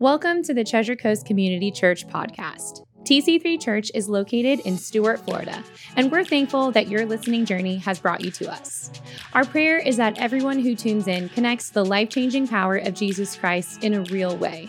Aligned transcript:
Welcome 0.00 0.42
to 0.42 0.52
the 0.52 0.64
Treasure 0.68 0.96
Coast 0.96 1.24
Community 1.24 1.70
Church 1.70 2.04
podcast. 2.08 2.84
TC3 3.04 3.62
Church 3.62 3.92
is 3.94 4.08
located 4.08 4.58
in 4.66 4.76
Stuart, 4.76 5.20
Florida, 5.20 5.62
and 5.94 6.10
we're 6.10 6.24
thankful 6.24 6.72
that 6.72 6.88
your 6.88 7.06
listening 7.06 7.44
journey 7.44 7.76
has 7.76 8.00
brought 8.00 8.24
you 8.24 8.32
to 8.32 8.50
us. 8.50 8.90
Our 9.34 9.44
prayer 9.44 9.78
is 9.78 9.96
that 9.98 10.18
everyone 10.18 10.58
who 10.58 10.74
tunes 10.74 11.06
in 11.06 11.28
connects 11.28 11.70
the 11.70 11.84
life 11.84 12.08
changing 12.08 12.48
power 12.48 12.78
of 12.78 12.94
Jesus 12.94 13.36
Christ 13.36 13.84
in 13.84 13.94
a 13.94 14.02
real 14.02 14.36
way. 14.36 14.68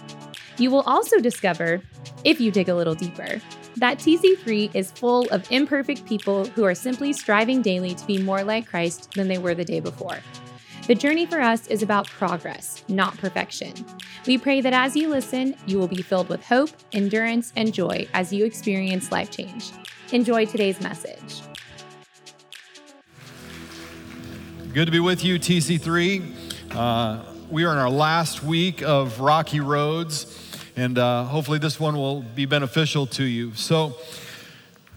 You 0.59 0.69
will 0.69 0.81
also 0.81 1.19
discover, 1.19 1.81
if 2.23 2.39
you 2.39 2.51
dig 2.51 2.69
a 2.69 2.75
little 2.75 2.93
deeper, 2.93 3.41
that 3.77 3.97
TC3 3.97 4.75
is 4.75 4.91
full 4.91 5.27
of 5.29 5.51
imperfect 5.51 6.05
people 6.05 6.45
who 6.45 6.65
are 6.65 6.75
simply 6.75 7.13
striving 7.13 7.63
daily 7.63 7.95
to 7.95 8.05
be 8.05 8.21
more 8.21 8.43
like 8.43 8.67
Christ 8.67 9.11
than 9.15 9.27
they 9.27 9.39
were 9.39 9.55
the 9.55 9.65
day 9.65 9.79
before. 9.79 10.19
The 10.87 10.95
journey 10.95 11.25
for 11.25 11.41
us 11.41 11.67
is 11.67 11.83
about 11.83 12.07
progress, 12.07 12.81
not 12.87 13.17
perfection. 13.17 13.73
We 14.25 14.37
pray 14.37 14.61
that 14.61 14.71
as 14.71 14.95
you 14.95 15.09
listen, 15.09 15.53
you 15.65 15.79
will 15.79 15.89
be 15.89 16.01
filled 16.01 16.29
with 16.29 16.45
hope, 16.45 16.69
endurance, 16.93 17.51
and 17.57 17.73
joy 17.73 18.07
as 18.13 18.31
you 18.31 18.45
experience 18.45 19.11
life 19.11 19.29
change. 19.29 19.71
Enjoy 20.13 20.45
today's 20.45 20.79
message. 20.79 21.41
Good 24.71 24.85
to 24.85 24.91
be 24.93 25.01
with 25.01 25.25
you, 25.25 25.37
TC3. 25.37 26.73
Uh, 26.73 27.23
we 27.49 27.65
are 27.65 27.73
in 27.73 27.77
our 27.77 27.89
last 27.89 28.41
week 28.41 28.81
of 28.81 29.19
Rocky 29.19 29.59
Roads, 29.59 30.39
and 30.77 30.97
uh, 30.97 31.25
hopefully, 31.25 31.59
this 31.59 31.81
one 31.81 31.97
will 31.97 32.21
be 32.21 32.45
beneficial 32.45 33.07
to 33.07 33.25
you. 33.25 33.53
So, 33.55 33.97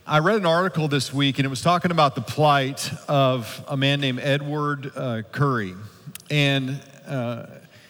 I 0.07 0.21
read 0.21 0.37
an 0.37 0.47
article 0.47 0.89
this 0.89 1.13
week, 1.13 1.39
and 1.39 1.47
it 1.47 1.51
was 1.51 1.61
talking 1.61 1.91
about 1.91 2.15
the 2.15 2.23
plight 2.23 2.91
of 3.07 3.63
a 3.69 3.77
man 3.77 4.01
named 4.01 4.19
Edward 4.21 4.91
uh, 4.97 5.23
Currie. 5.31 5.75
And 6.31 6.81
uh, 7.07 7.47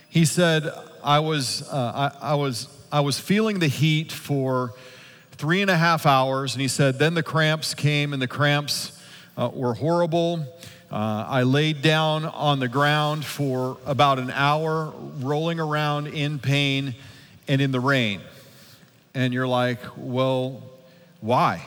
he 0.09 0.25
said, 0.25 0.71
I 1.05 1.21
was, 1.21 1.67
uh, 1.71 2.11
I, 2.21 2.33
I, 2.33 2.35
was, 2.35 2.69
I 2.91 3.01
was 3.01 3.19
feeling 3.19 3.61
the 3.61 3.69
heat 3.69 4.11
for 4.11 4.75
three 5.33 5.63
and 5.63 5.71
a 5.71 5.77
half 5.77 6.05
hours. 6.05 6.55
And 6.55 6.61
he 6.61 6.69
said, 6.69 6.99
then 6.99 7.15
the 7.15 7.23
cramps 7.23 7.75
came, 7.75 8.13
and 8.13 8.21
the 8.21 8.29
cramps 8.29 9.01
uh, 9.39 9.49
were 9.53 9.75
horrible. 9.75 10.45
Uh, 10.91 11.25
I 11.29 11.45
laid 11.45 11.81
down 11.81 12.25
on 12.25 12.59
the 12.59 12.69
ground 12.69 13.25
for 13.25 13.79
about 13.87 14.19
an 14.19 14.33
hour, 14.33 14.93
rolling 15.21 15.61
around 15.61 16.09
in 16.09 16.41
pain 16.41 16.97
and 17.47 17.61
in 17.61 17.71
the 17.71 17.81
rain. 17.81 18.21
And 19.15 19.33
you're 19.33 19.49
like, 19.49 19.79
well, 19.97 20.61
why? 21.21 21.65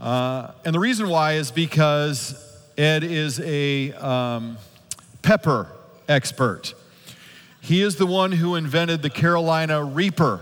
Uh, 0.00 0.50
and 0.64 0.74
the 0.74 0.80
reason 0.80 1.08
why 1.08 1.34
is 1.34 1.50
because 1.50 2.34
Ed 2.76 3.04
is 3.04 3.40
a 3.40 3.92
um, 3.92 4.58
pepper 5.22 5.68
expert. 6.08 6.74
He 7.60 7.80
is 7.80 7.96
the 7.96 8.06
one 8.06 8.32
who 8.32 8.56
invented 8.56 9.02
the 9.02 9.10
Carolina 9.10 9.82
Reaper. 9.82 10.40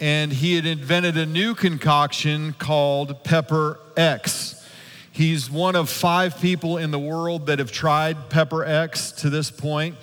And 0.00 0.32
he 0.32 0.56
had 0.56 0.66
invented 0.66 1.16
a 1.16 1.26
new 1.26 1.54
concoction 1.54 2.54
called 2.58 3.24
Pepper 3.24 3.80
X. 3.96 4.64
He's 5.10 5.48
one 5.48 5.76
of 5.76 5.88
five 5.88 6.40
people 6.40 6.76
in 6.76 6.90
the 6.90 6.98
world 6.98 7.46
that 7.46 7.60
have 7.60 7.70
tried 7.70 8.28
Pepper 8.28 8.64
X 8.64 9.12
to 9.12 9.30
this 9.30 9.50
point, 9.50 9.94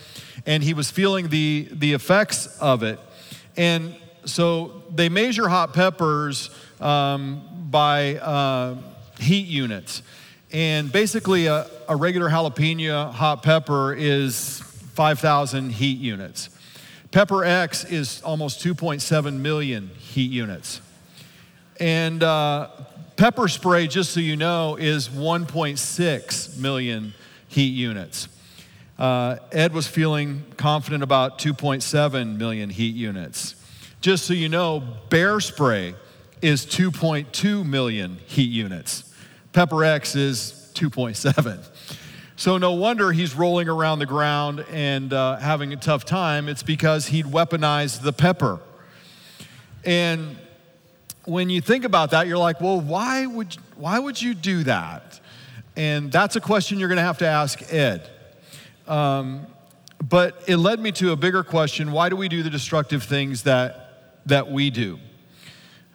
and 0.45 0.63
he 0.63 0.73
was 0.73 0.89
feeling 0.89 1.27
the, 1.27 1.67
the 1.71 1.91
effects 1.91 2.57
of 2.59 2.81
it. 2.81 2.97
And 3.57 3.93
so 4.25 4.83
they 4.89 5.09
measure 5.09 5.49
hot 5.49 5.73
peppers 5.73 6.49
um, 6.79 7.41
by 7.71 8.17
uh, 8.17 8.75
heat 9.19 9.47
units. 9.47 10.03
And 10.51 10.91
basically, 10.91 11.47
a, 11.47 11.65
a 11.87 11.95
regular 11.95 12.29
jalapeno 12.29 13.11
hot 13.11 13.41
pepper 13.41 13.93
is 13.93 14.59
5,000 14.93 15.71
heat 15.71 15.97
units. 15.97 16.49
Pepper 17.11 17.43
X 17.45 17.85
is 17.85 18.21
almost 18.23 18.63
2.7 18.63 19.39
million 19.39 19.89
heat 19.97 20.31
units. 20.31 20.81
And 21.79 22.21
uh, 22.21 22.69
pepper 23.15 23.47
spray, 23.47 23.87
just 23.87 24.11
so 24.11 24.19
you 24.19 24.35
know, 24.35 24.75
is 24.75 25.09
1.6 25.09 26.57
million 26.57 27.13
heat 27.47 27.73
units. 27.73 28.27
Uh, 28.99 29.37
Ed 29.51 29.73
was 29.73 29.87
feeling 29.87 30.43
confident 30.57 31.01
about 31.01 31.39
2.7 31.39 32.37
million 32.37 32.69
heat 32.69 32.95
units. 32.95 33.55
Just 34.01 34.25
so 34.25 34.33
you 34.33 34.49
know, 34.49 34.83
bear 35.09 35.39
spray 35.39 35.95
is 36.41 36.65
2.2 36.65 37.65
million 37.65 38.17
heat 38.25 38.49
units. 38.49 39.13
Pepper 39.53 39.83
X 39.83 40.15
is 40.15 40.71
2.7. 40.75 41.63
So 42.35 42.57
no 42.57 42.73
wonder 42.73 43.11
he's 43.11 43.35
rolling 43.35 43.69
around 43.69 43.99
the 43.99 44.05
ground 44.05 44.65
and 44.71 45.13
uh, 45.13 45.37
having 45.37 45.73
a 45.73 45.75
tough 45.75 46.05
time. 46.05 46.49
It's 46.49 46.63
because 46.63 47.07
he'd 47.07 47.25
weaponized 47.25 48.01
the 48.01 48.13
pepper. 48.13 48.59
And 49.85 50.37
when 51.25 51.49
you 51.49 51.61
think 51.61 51.85
about 51.85 52.11
that, 52.11 52.27
you're 52.27 52.37
like, 52.37 52.59
well, 52.59 52.81
why 52.81 53.25
would, 53.25 53.55
why 53.75 53.99
would 53.99 54.19
you 54.19 54.33
do 54.33 54.63
that? 54.63 55.19
And 55.75 56.11
that's 56.11 56.35
a 56.35 56.41
question 56.41 56.79
you're 56.79 56.89
going 56.89 56.97
to 56.97 57.03
have 57.03 57.19
to 57.19 57.27
ask 57.27 57.61
Ed. 57.71 58.09
Um, 58.87 59.45
but 60.03 60.43
it 60.47 60.57
led 60.57 60.79
me 60.79 60.91
to 60.93 61.11
a 61.11 61.15
bigger 61.15 61.43
question 61.43 61.91
why 61.91 62.09
do 62.09 62.15
we 62.15 62.27
do 62.27 62.41
the 62.41 62.49
destructive 62.49 63.03
things 63.03 63.43
that, 63.43 64.21
that 64.25 64.51
we 64.51 64.71
do? 64.71 64.97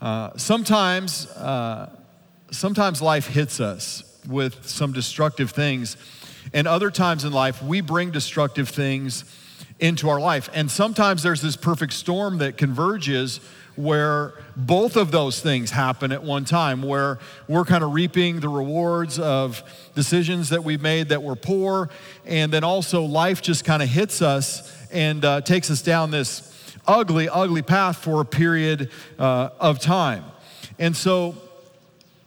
Uh, 0.01 0.31
sometimes, 0.37 1.27
uh, 1.33 1.91
sometimes 2.51 3.01
life 3.01 3.29
hits 3.29 3.61
us 3.61 4.21
with 4.29 4.67
some 4.69 4.93
destructive 4.93 5.51
things, 5.51 5.97
and 6.53 6.69
other 6.69 6.91
times 6.91 7.25
in 7.25 7.33
life, 7.33 7.63
we 7.63 7.81
bring 7.81 8.11
destructive 8.11 8.69
things 8.69 9.25
into 9.79 10.09
our 10.09 10.21
life. 10.21 10.49
And 10.55 10.71
sometimes 10.71 11.23
there's 11.23 11.43
this 11.43 11.57
perfect 11.57 11.93
storm 11.93 12.39
that 12.39 12.57
converges 12.57 13.41
where 13.77 14.33
both 14.57 14.97
of 14.97 15.11
those 15.11 15.41
things 15.41 15.71
happen 15.71 16.11
at 16.13 16.23
one 16.23 16.47
time, 16.47 16.83
where 16.83 17.19
we're 17.47 17.65
kind 17.65 17.85
of 17.85 17.93
reaping 17.93 18.41
the 18.41 18.49
rewards 18.49 19.19
of 19.19 19.63
decisions 19.95 20.49
that 20.49 20.65
we've 20.65 20.81
made 20.81 21.11
that 21.11 21.23
were 21.23 21.37
poor, 21.37 21.91
and 22.25 22.53
then 22.53 22.65
also 22.65 23.03
life 23.03 23.43
just 23.43 23.65
kind 23.65 23.83
of 23.83 23.89
hits 23.89 24.23
us 24.23 24.73
and 24.91 25.25
uh, 25.25 25.43
takes 25.43 25.71
us 25.71 25.83
down 25.83 26.11
this 26.11 26.56
ugly, 26.87 27.29
ugly 27.29 27.63
path 27.63 27.99
for 27.99 28.21
a 28.21 28.25
period 28.25 28.91
uh, 29.19 29.51
of 29.59 29.79
time. 29.79 30.25
And 30.79 30.97
so 30.97 31.35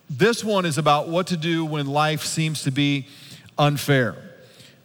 this 0.10 0.44
one 0.44 0.66
is 0.66 0.78
about 0.78 1.08
what 1.08 1.28
to 1.28 1.38
do 1.38 1.66
when 1.66 1.86
life 1.86 2.24
seems 2.24 2.64
to 2.64 2.72
be 2.72 3.08
unfair. 3.58 4.16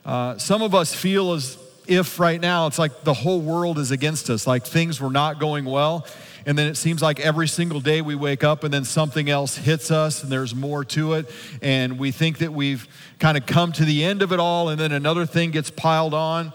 Uh, 0.04 0.36
some 0.36 0.60
of 0.60 0.74
us 0.74 0.94
feel 0.94 1.32
as 1.32 1.58
if 1.86 2.18
right 2.18 2.40
now 2.40 2.66
it's 2.66 2.78
like 2.78 3.04
the 3.04 3.14
whole 3.14 3.40
world 3.40 3.78
is 3.78 3.90
against 3.90 4.30
us, 4.30 4.46
like 4.46 4.64
things 4.64 5.00
were 5.00 5.10
not 5.10 5.38
going 5.38 5.64
well. 5.64 6.06
And 6.46 6.58
then 6.58 6.68
it 6.68 6.76
seems 6.76 7.00
like 7.00 7.20
every 7.20 7.48
single 7.48 7.80
day 7.80 8.02
we 8.02 8.14
wake 8.14 8.44
up 8.44 8.64
and 8.64 8.74
then 8.74 8.84
something 8.84 9.30
else 9.30 9.56
hits 9.56 9.91
us 9.91 10.22
and 10.22 10.30
there's 10.30 10.54
more 10.54 10.84
to 10.86 11.14
it. 11.14 11.30
And 11.62 11.98
we 11.98 12.10
think 12.10 12.38
that 12.38 12.52
we've 12.52 12.86
kind 13.18 13.38
of 13.38 13.46
come 13.46 13.72
to 13.72 13.84
the 13.84 14.04
end 14.04 14.20
of 14.20 14.30
it 14.30 14.41
all 14.41 14.68
and 14.68 14.78
then 14.78 14.92
another 14.92 15.24
thing 15.24 15.52
gets 15.52 15.70
piled 15.70 16.12
on 16.12 16.52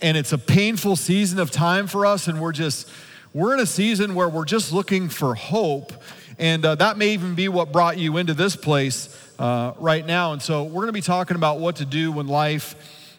and 0.00 0.16
it's 0.16 0.32
a 0.32 0.38
painful 0.38 0.96
season 0.96 1.38
of 1.38 1.50
time 1.50 1.86
for 1.86 2.06
us 2.06 2.28
and 2.28 2.40
we're 2.40 2.52
just 2.52 2.88
we're 3.34 3.52
in 3.54 3.60
a 3.60 3.66
season 3.66 4.14
where 4.14 4.28
we're 4.28 4.44
just 4.44 4.72
looking 4.72 5.08
for 5.08 5.34
hope 5.34 5.92
and 6.38 6.64
uh, 6.64 6.74
that 6.76 6.96
may 6.96 7.08
even 7.08 7.34
be 7.34 7.48
what 7.48 7.72
brought 7.72 7.98
you 7.98 8.16
into 8.16 8.34
this 8.34 8.54
place 8.54 9.14
uh, 9.38 9.72
right 9.78 10.06
now 10.06 10.32
and 10.32 10.42
so 10.42 10.64
we're 10.64 10.82
going 10.82 10.86
to 10.86 10.92
be 10.92 11.00
talking 11.00 11.36
about 11.36 11.58
what 11.58 11.76
to 11.76 11.84
do 11.84 12.12
when 12.12 12.28
life 12.28 12.74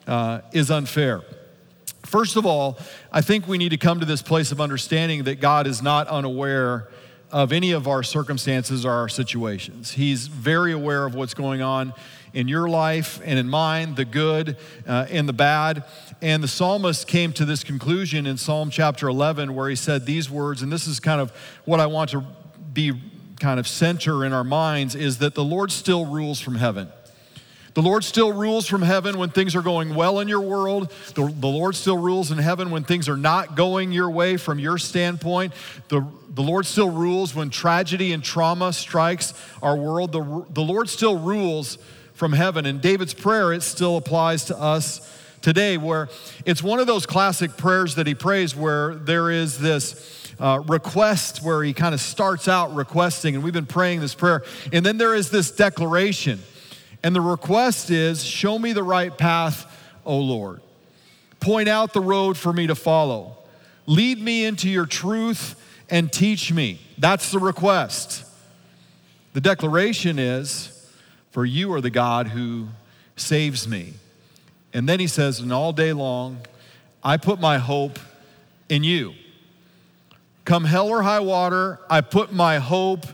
uh, 0.08 0.42
is 0.54 0.72
unfair. 0.72 1.22
First 2.06 2.38
of 2.38 2.46
all 2.46 2.78
i 3.12 3.22
think 3.22 3.48
we 3.48 3.58
need 3.58 3.70
to 3.70 3.78
come 3.78 4.00
to 4.00 4.06
this 4.06 4.22
place 4.22 4.52
of 4.52 4.62
understanding 4.62 5.24
that 5.24 5.40
god 5.40 5.68
is 5.68 5.82
not 5.82 6.08
unaware 6.08 6.90
of 7.32 7.52
any 7.52 7.72
of 7.72 7.88
our 7.88 8.02
circumstances 8.02 8.86
or 8.86 8.92
our 8.92 9.08
situations. 9.08 9.92
He's 9.92 10.26
very 10.28 10.72
aware 10.72 11.06
of 11.06 11.14
what's 11.14 11.36
going 11.36 11.62
on 11.62 11.94
in 12.34 12.48
your 12.48 12.70
life 12.70 13.22
and 13.24 13.40
in 13.40 13.50
mine, 13.50 13.96
the 13.96 14.06
good 14.06 14.58
uh, 14.88 15.08
and 15.10 15.28
the 15.28 15.34
bad. 15.34 15.84
And 16.22 16.44
the 16.44 16.48
psalmist 16.48 17.08
came 17.08 17.34
to 17.34 17.46
this 17.46 17.64
conclusion 17.64 18.28
in 18.28 18.38
Psalm 18.38 18.70
chapter 18.70 19.08
11, 19.08 19.56
where 19.56 19.70
he 19.70 19.76
said 19.76 20.06
these 20.06 20.30
words, 20.30 20.62
and 20.62 20.72
this 20.72 20.88
is 20.88 21.00
kind 21.00 21.22
of 21.22 21.32
what 21.66 21.80
I 21.80 21.86
want 21.86 22.10
to 22.12 22.26
be 22.74 22.94
kind 23.40 23.60
of 23.60 23.68
center 23.68 24.26
in 24.26 24.34
our 24.34 24.44
minds 24.44 24.96
is 24.96 25.20
that 25.20 25.34
the 25.34 25.44
Lord 25.44 25.72
still 25.72 26.06
rules 26.06 26.40
from 26.40 26.56
heaven. 26.56 26.90
The 27.74 27.82
Lord 27.82 28.04
still 28.04 28.34
rules 28.34 28.68
from 28.68 28.82
heaven 28.82 29.18
when 29.18 29.30
things 29.30 29.56
are 29.56 29.62
going 29.62 29.96
well 29.96 30.20
in 30.20 30.28
your 30.28 30.42
world. 30.42 30.92
The, 31.14 31.26
the, 31.28 31.48
Lord 31.48 31.76
still 31.76 31.98
rules 31.98 32.32
in 32.32 32.38
heaven 32.38 32.72
when 32.72 32.84
things 32.84 33.08
are 33.08 33.18
not 33.18 33.56
going 33.56 33.92
your 33.92 34.10
way 34.10 34.38
from 34.38 34.60
your 34.60 34.78
standpoint. 34.78 35.54
The, 35.88 36.06
the 36.30 36.42
Lord 36.42 36.66
still 36.66 36.90
rules 36.90 37.34
when 37.36 37.50
tragedy 37.50 38.12
and 38.12 38.24
trauma 38.24 38.74
strikes 38.74 39.34
our 39.62 39.78
world. 39.78 40.12
The, 40.12 40.46
the 40.50 40.62
Lord 40.62 40.90
still 40.90 41.20
rules 41.20 41.78
from 42.20 42.34
heaven. 42.34 42.66
And 42.66 42.82
David's 42.82 43.14
prayer, 43.14 43.54
it 43.54 43.64
still 43.64 43.96
applies 43.96 44.44
to 44.46 44.60
us 44.60 45.00
today, 45.42 45.78
where 45.78 46.10
it's 46.46 46.62
one 46.62 46.80
of 46.80 46.86
those 46.86 47.06
classic 47.06 47.56
prayers 47.56 47.96
that 47.96 48.08
he 48.08 48.14
prays 48.14 48.54
where 48.54 48.94
there 48.94 49.32
is 49.32 49.58
this 49.58 50.34
uh, 50.38 50.62
request 50.68 51.42
where 51.42 51.64
he 51.64 51.74
kind 51.74 51.94
of 51.96 52.02
starts 52.02 52.50
out 52.50 52.76
requesting, 52.76 53.36
and 53.36 53.44
we've 53.44 53.54
been 53.54 53.66
praying 53.66 54.02
this 54.02 54.14
prayer. 54.14 54.44
And 54.74 54.86
then 54.86 54.98
there 54.98 55.16
is 55.16 55.30
this 55.30 55.50
declaration. 55.50 56.42
And 57.04 57.16
the 57.16 57.22
request 57.22 57.90
is, 57.90 58.22
Show 58.22 58.60
me 58.60 58.74
the 58.74 58.84
right 58.84 59.18
path, 59.18 59.66
O 60.04 60.20
Lord. 60.20 60.60
Point 61.40 61.70
out 61.70 61.94
the 61.94 62.02
road 62.02 62.38
for 62.38 62.52
me 62.52 62.68
to 62.68 62.76
follow. 62.76 63.38
Lead 63.86 64.20
me 64.20 64.44
into 64.44 64.70
your 64.70 64.86
truth 64.86 65.56
and 65.90 66.12
teach 66.12 66.52
me. 66.52 66.82
That's 66.98 67.32
the 67.32 67.40
request. 67.40 68.26
The 69.32 69.40
declaration 69.40 70.20
is, 70.20 70.76
For 71.40 71.46
you 71.46 71.72
are 71.72 71.80
the 71.80 71.90
God 71.90 72.28
who 72.28 72.68
saves 73.16 73.66
me. 73.66 73.94
And 74.74 74.90
then 74.90 75.00
he 75.00 75.08
says, 75.08 75.40
And 75.40 75.54
all 75.54 75.72
day 75.72 75.94
long, 75.94 76.40
I 77.02 77.16
put 77.16 77.40
my 77.40 77.60
hope 77.60 77.98
in 78.68 78.84
you. 78.84 79.14
Come 80.44 80.66
hell 80.66 80.90
or 80.90 81.02
high 81.02 81.22
water, 81.22 81.80
I 81.90 82.02
put 82.02 82.34
my 82.34 82.58
hope 82.58 83.06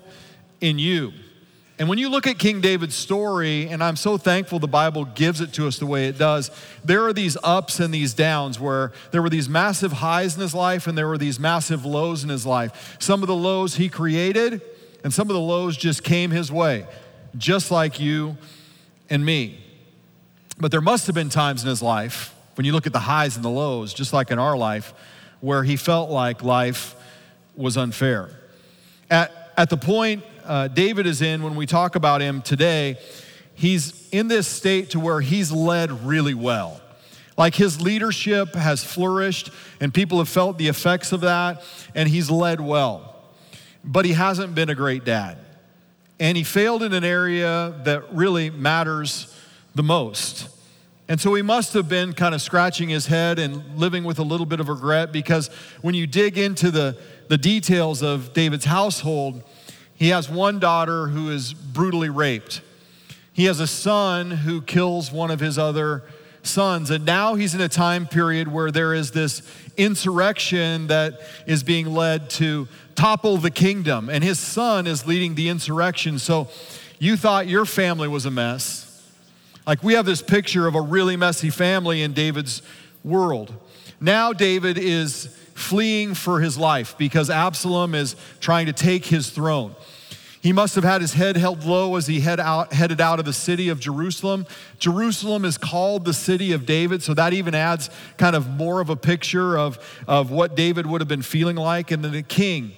in 0.59 0.79
you. 0.79 1.13
And 1.77 1.87
when 1.87 1.99
you 1.99 2.09
look 2.09 2.25
at 2.25 2.39
King 2.39 2.61
David's 2.61 2.95
story, 2.95 3.67
and 3.67 3.83
I'm 3.83 3.95
so 3.95 4.17
thankful 4.17 4.57
the 4.57 4.67
Bible 4.67 5.05
gives 5.05 5.39
it 5.39 5.53
to 5.53 5.67
us 5.67 5.77
the 5.77 5.85
way 5.85 6.07
it 6.07 6.17
does, 6.17 6.49
there 6.83 7.05
are 7.05 7.13
these 7.13 7.37
ups 7.43 7.79
and 7.79 7.93
these 7.93 8.15
downs 8.15 8.59
where 8.59 8.91
there 9.11 9.21
were 9.21 9.29
these 9.29 9.47
massive 9.47 9.91
highs 9.91 10.33
in 10.33 10.41
his 10.41 10.55
life 10.55 10.87
and 10.87 10.97
there 10.97 11.07
were 11.07 11.19
these 11.19 11.39
massive 11.39 11.85
lows 11.85 12.23
in 12.23 12.29
his 12.29 12.43
life. 12.43 12.97
Some 12.99 13.21
of 13.21 13.27
the 13.27 13.35
lows 13.35 13.75
he 13.75 13.87
created, 13.87 14.63
and 15.03 15.13
some 15.13 15.29
of 15.29 15.35
the 15.35 15.39
lows 15.39 15.77
just 15.77 16.03
came 16.03 16.31
his 16.31 16.51
way, 16.51 16.87
just 17.37 17.71
like 17.71 17.99
you 17.99 18.37
and 19.09 19.25
me. 19.25 19.59
But 20.57 20.71
there 20.71 20.81
must 20.81 21.05
have 21.07 21.15
been 21.15 21.29
times 21.29 21.63
in 21.63 21.69
his 21.69 21.81
life, 21.81 22.33
when 22.55 22.65
you 22.65 22.71
look 22.71 22.87
at 22.87 22.93
the 22.93 22.99
highs 22.99 23.35
and 23.35 23.43
the 23.43 23.49
lows, 23.49 23.93
just 23.93 24.13
like 24.13 24.31
in 24.31 24.39
our 24.39 24.55
life, 24.55 24.93
where 25.41 25.63
he 25.63 25.75
felt 25.75 26.09
like 26.09 26.43
life 26.43 26.95
was 27.55 27.77
unfair. 27.77 28.29
At, 29.09 29.53
at 29.57 29.69
the 29.69 29.77
point 29.77 30.23
uh, 30.45 30.67
David 30.69 31.05
is 31.05 31.21
in 31.21 31.43
when 31.43 31.55
we 31.55 31.65
talk 31.65 31.95
about 31.95 32.21
him 32.21 32.41
today, 32.41 32.97
he's 33.53 34.09
in 34.11 34.27
this 34.27 34.47
state 34.47 34.91
to 34.91 34.99
where 34.99 35.21
he's 35.21 35.51
led 35.51 36.05
really 36.05 36.33
well. 36.33 36.81
Like 37.37 37.55
his 37.55 37.81
leadership 37.81 38.55
has 38.55 38.83
flourished, 38.83 39.49
and 39.81 39.93
people 39.93 40.19
have 40.19 40.29
felt 40.29 40.57
the 40.57 40.69
effects 40.69 41.11
of 41.11 41.21
that, 41.21 41.63
and 41.93 42.07
he's 42.07 42.31
led 42.31 42.61
well. 42.61 43.15
But 43.83 44.05
he 44.05 44.13
hasn't 44.13 44.55
been 44.55 44.69
a 44.69 44.75
great 44.75 45.03
dad. 45.03 45.37
And 46.19 46.37
he 46.37 46.43
failed 46.43 46.83
in 46.83 46.93
an 46.93 47.03
area 47.03 47.73
that 47.83 48.13
really 48.13 48.49
matters 48.49 49.35
the 49.73 49.83
most. 49.83 50.49
And 51.07 51.21
so 51.21 51.33
he 51.35 51.41
must 51.41 51.73
have 51.73 51.87
been 51.87 52.13
kind 52.13 52.33
of 52.33 52.41
scratching 52.41 52.89
his 52.89 53.05
head 53.05 53.37
and 53.37 53.77
living 53.77 54.03
with 54.03 54.17
a 54.17 54.23
little 54.23 54.45
bit 54.45 54.59
of 54.59 54.69
regret 54.69 55.11
because 55.11 55.49
when 55.81 55.93
you 55.93 56.07
dig 56.07 56.37
into 56.37 56.71
the, 56.71 56.97
the 57.27 57.37
details 57.37 58.01
of 58.01 58.33
David's 58.33 58.65
household, 58.65 59.43
he 59.93 60.09
has 60.09 60.29
one 60.29 60.59
daughter 60.59 61.07
who 61.07 61.29
is 61.29 61.53
brutally 61.53 62.09
raped. 62.09 62.61
He 63.33 63.45
has 63.45 63.59
a 63.59 63.67
son 63.67 64.31
who 64.31 64.61
kills 64.61 65.11
one 65.11 65.29
of 65.29 65.39
his 65.39 65.59
other 65.59 66.03
sons. 66.45 66.89
And 66.89 67.05
now 67.05 67.35
he's 67.35 67.53
in 67.53 67.61
a 67.61 67.69
time 67.69 68.07
period 68.07 68.47
where 68.47 68.71
there 68.71 68.93
is 68.93 69.11
this 69.11 69.41
insurrection 69.77 70.87
that 70.87 71.19
is 71.45 71.63
being 71.63 71.93
led 71.93 72.29
to 72.31 72.67
topple 72.95 73.37
the 73.37 73.51
kingdom. 73.51 74.09
And 74.09 74.23
his 74.23 74.39
son 74.39 74.87
is 74.87 75.05
leading 75.05 75.35
the 75.35 75.49
insurrection. 75.49 76.19
So 76.19 76.47
you 76.99 77.17
thought 77.17 77.47
your 77.47 77.65
family 77.65 78.07
was 78.07 78.25
a 78.25 78.31
mess. 78.31 78.81
Like 79.67 79.83
we 79.83 79.93
have 79.93 80.05
this 80.05 80.21
picture 80.21 80.67
of 80.67 80.75
a 80.75 80.81
really 80.81 81.17
messy 81.17 81.49
family 81.49 82.01
in 82.01 82.13
David's 82.13 82.61
world. 83.03 83.53
Now 83.99 84.33
David 84.33 84.77
is 84.77 85.35
fleeing 85.55 86.13
for 86.13 86.41
his 86.41 86.57
life 86.57 86.97
because 86.97 87.29
Absalom 87.29 87.95
is 87.95 88.15
trying 88.39 88.65
to 88.67 88.73
take 88.73 89.05
his 89.05 89.29
throne. 89.29 89.75
He 90.45 90.53
must 90.53 90.75
have 90.75 90.83
had 90.83 91.01
his 91.01 91.13
head 91.13 91.37
held 91.37 91.63
low 91.63 91.95
as 91.95 92.05
he 92.05 92.19
head 92.19 92.39
out, 92.39 92.71
headed 92.71 93.01
out 93.01 93.17
of 93.17 93.25
the 93.25 93.33
city 93.33 93.67
of 93.69 93.79
Jerusalem. 93.79 94.45
Jerusalem 94.77 95.43
is 95.43 95.57
called 95.57 96.05
the 96.05 96.13
city 96.13 96.51
of 96.51 96.67
David, 96.67 97.01
so 97.01 97.15
that 97.15 97.33
even 97.33 97.55
adds 97.55 97.89
kind 98.19 98.35
of 98.35 98.47
more 98.47 98.79
of 98.79 98.91
a 98.91 98.95
picture 98.95 99.57
of, 99.57 99.79
of 100.07 100.29
what 100.29 100.55
David 100.55 100.85
would 100.85 101.01
have 101.01 101.07
been 101.07 101.23
feeling 101.23 101.55
like. 101.55 101.89
And 101.89 102.05
then 102.05 102.11
the 102.11 102.21
king, 102.21 102.73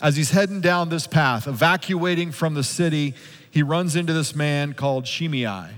as 0.00 0.16
he's 0.16 0.30
heading 0.30 0.60
down 0.60 0.88
this 0.88 1.06
path, 1.06 1.46
evacuating 1.46 2.32
from 2.32 2.54
the 2.54 2.64
city, 2.64 3.14
he 3.52 3.62
runs 3.62 3.94
into 3.94 4.12
this 4.12 4.34
man 4.34 4.72
called 4.72 5.06
Shimei. 5.06 5.68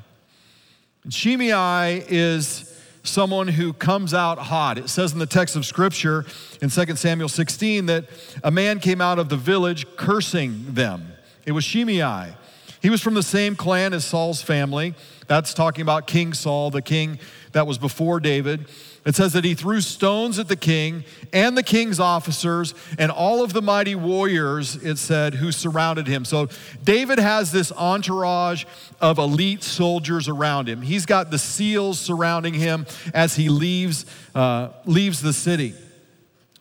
And 1.02 1.12
Shimei 1.12 2.06
is 2.08 2.74
someone 3.02 3.48
who 3.48 3.74
comes 3.74 4.14
out 4.14 4.38
hot. 4.38 4.78
It 4.78 4.88
says 4.88 5.12
in 5.12 5.18
the 5.18 5.26
text 5.26 5.56
of 5.56 5.66
scripture 5.66 6.24
in 6.62 6.70
2 6.70 6.96
Samuel 6.96 7.28
16 7.28 7.84
that 7.84 8.06
a 8.42 8.50
man 8.50 8.80
came 8.80 9.02
out 9.02 9.18
of 9.18 9.28
the 9.28 9.36
village 9.36 9.86
cursing 9.98 10.72
them. 10.72 11.10
It 11.46 11.52
was 11.52 11.64
Shimei. 11.64 12.34
He 12.80 12.90
was 12.90 13.00
from 13.00 13.14
the 13.14 13.22
same 13.22 13.56
clan 13.56 13.94
as 13.94 14.04
Saul's 14.04 14.42
family. 14.42 14.94
That's 15.26 15.54
talking 15.54 15.82
about 15.82 16.06
King 16.06 16.34
Saul, 16.34 16.70
the 16.70 16.82
king 16.82 17.18
that 17.52 17.66
was 17.66 17.78
before 17.78 18.20
David. 18.20 18.66
It 19.06 19.14
says 19.14 19.34
that 19.34 19.44
he 19.44 19.54
threw 19.54 19.80
stones 19.80 20.38
at 20.38 20.48
the 20.48 20.56
king 20.56 21.04
and 21.32 21.56
the 21.56 21.62
king's 21.62 22.00
officers 22.00 22.74
and 22.98 23.10
all 23.10 23.42
of 23.42 23.52
the 23.52 23.62
mighty 23.62 23.94
warriors, 23.94 24.76
it 24.76 24.96
said, 24.96 25.34
who 25.34 25.52
surrounded 25.52 26.06
him. 26.06 26.24
So 26.24 26.48
David 26.82 27.18
has 27.18 27.52
this 27.52 27.70
entourage 27.72 28.64
of 29.00 29.18
elite 29.18 29.62
soldiers 29.62 30.28
around 30.28 30.68
him. 30.68 30.82
He's 30.82 31.06
got 31.06 31.30
the 31.30 31.38
seals 31.38 31.98
surrounding 31.98 32.54
him 32.54 32.86
as 33.12 33.36
he 33.36 33.48
leaves, 33.50 34.06
uh, 34.34 34.70
leaves 34.86 35.20
the 35.20 35.34
city. 35.34 35.74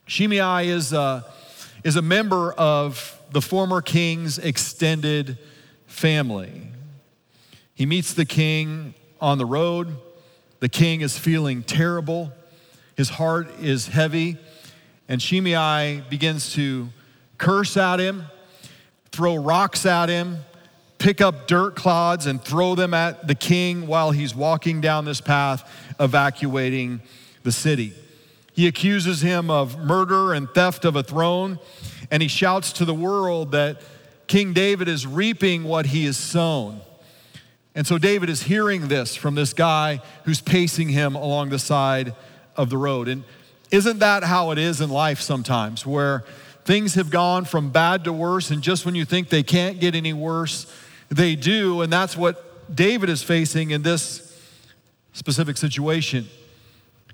Shimei 0.06 0.68
is, 0.68 0.94
uh, 0.94 1.24
is 1.84 1.96
a 1.96 2.02
member 2.02 2.54
of 2.54 3.20
the 3.32 3.42
former 3.42 3.82
king's 3.82 4.38
extended 4.38 5.38
family. 5.88 6.68
He 7.76 7.86
meets 7.86 8.14
the 8.14 8.26
king 8.26 8.94
on 9.20 9.38
the 9.38 9.46
road. 9.46 9.96
The 10.60 10.70
king 10.70 11.02
is 11.02 11.18
feeling 11.18 11.64
terrible. 11.64 12.32
His 12.96 13.10
heart 13.10 13.60
is 13.60 13.88
heavy. 13.88 14.38
And 15.10 15.22
Shimei 15.22 16.04
begins 16.10 16.54
to 16.54 16.90
curse 17.38 17.76
at 17.76 18.00
him, 18.00 18.26
throw 19.12 19.36
rocks 19.36 19.86
at 19.86 20.08
him, 20.08 20.38
pick 20.98 21.20
up 21.20 21.48
dirt 21.48 21.76
clods 21.76 22.26
and 22.28 22.42
throw 22.42 22.76
them 22.76 22.94
at 22.94 23.28
the 23.28 23.36
king 23.36 23.88
while 23.88 24.12
he's 24.12 24.34
walking 24.34 24.80
down 24.80 25.04
this 25.04 25.20
path, 25.20 25.70
evacuating 26.00 27.02
the 27.44 27.52
city. 27.52 27.94
He 28.54 28.68
accuses 28.68 29.22
him 29.22 29.50
of 29.50 29.80
murder 29.80 30.34
and 30.34 30.48
theft 30.50 30.86
of 30.86 30.96
a 30.96 31.04
throne, 31.04 31.60
and 32.10 32.22
he 32.22 32.28
shouts 32.28 32.72
to 32.74 32.86
the 32.86 32.94
world 32.94 33.52
that 33.52 33.82
King 34.28 34.54
David 34.54 34.88
is 34.88 35.06
reaping 35.06 35.64
what 35.64 35.88
he 35.88 36.06
has 36.06 36.18
sown. 36.18 36.82
And 37.76 37.88
so 37.88 37.98
David 37.98 38.30
is 38.30 38.44
hearing 38.44 38.88
this 38.88 39.16
from 39.16 39.34
this 39.36 39.54
guy 39.54 40.02
who's 40.26 40.40
pacing 40.40 40.90
him 40.90 41.16
along 41.16 41.50
the 41.50 41.60
side 41.60 42.16
of 42.56 42.70
the 42.70 42.78
road. 42.78 43.08
And 43.08 43.24
isn't 43.72 44.00
that 44.00 44.24
how 44.24 44.52
it 44.52 44.60
is 44.60 44.80
in 44.80 44.92
life 44.92 45.20
sometimes, 45.20 45.86
where 45.86 46.24
things 46.66 46.94
have 46.94 47.10
gone 47.10 47.46
from 47.46 47.72
bad 47.72 48.04
to 48.04 48.14
worse, 48.14 48.52
and 48.52 48.62
just 48.62 48.86
when 48.86 48.94
you 48.94 49.06
think 49.06 49.30
they 49.30 49.44
can't 49.44 49.80
get 49.80 49.96
any 49.96 50.14
worse, 50.14 50.72
they 51.10 51.36
do. 51.36 51.82
And 51.82 51.92
that's 51.92 52.16
what 52.16 52.74
David 52.74 53.10
is 53.10 53.24
facing 53.24 53.72
in 53.72 53.82
this 53.82 54.40
specific 55.14 55.58
situation. 55.58 56.28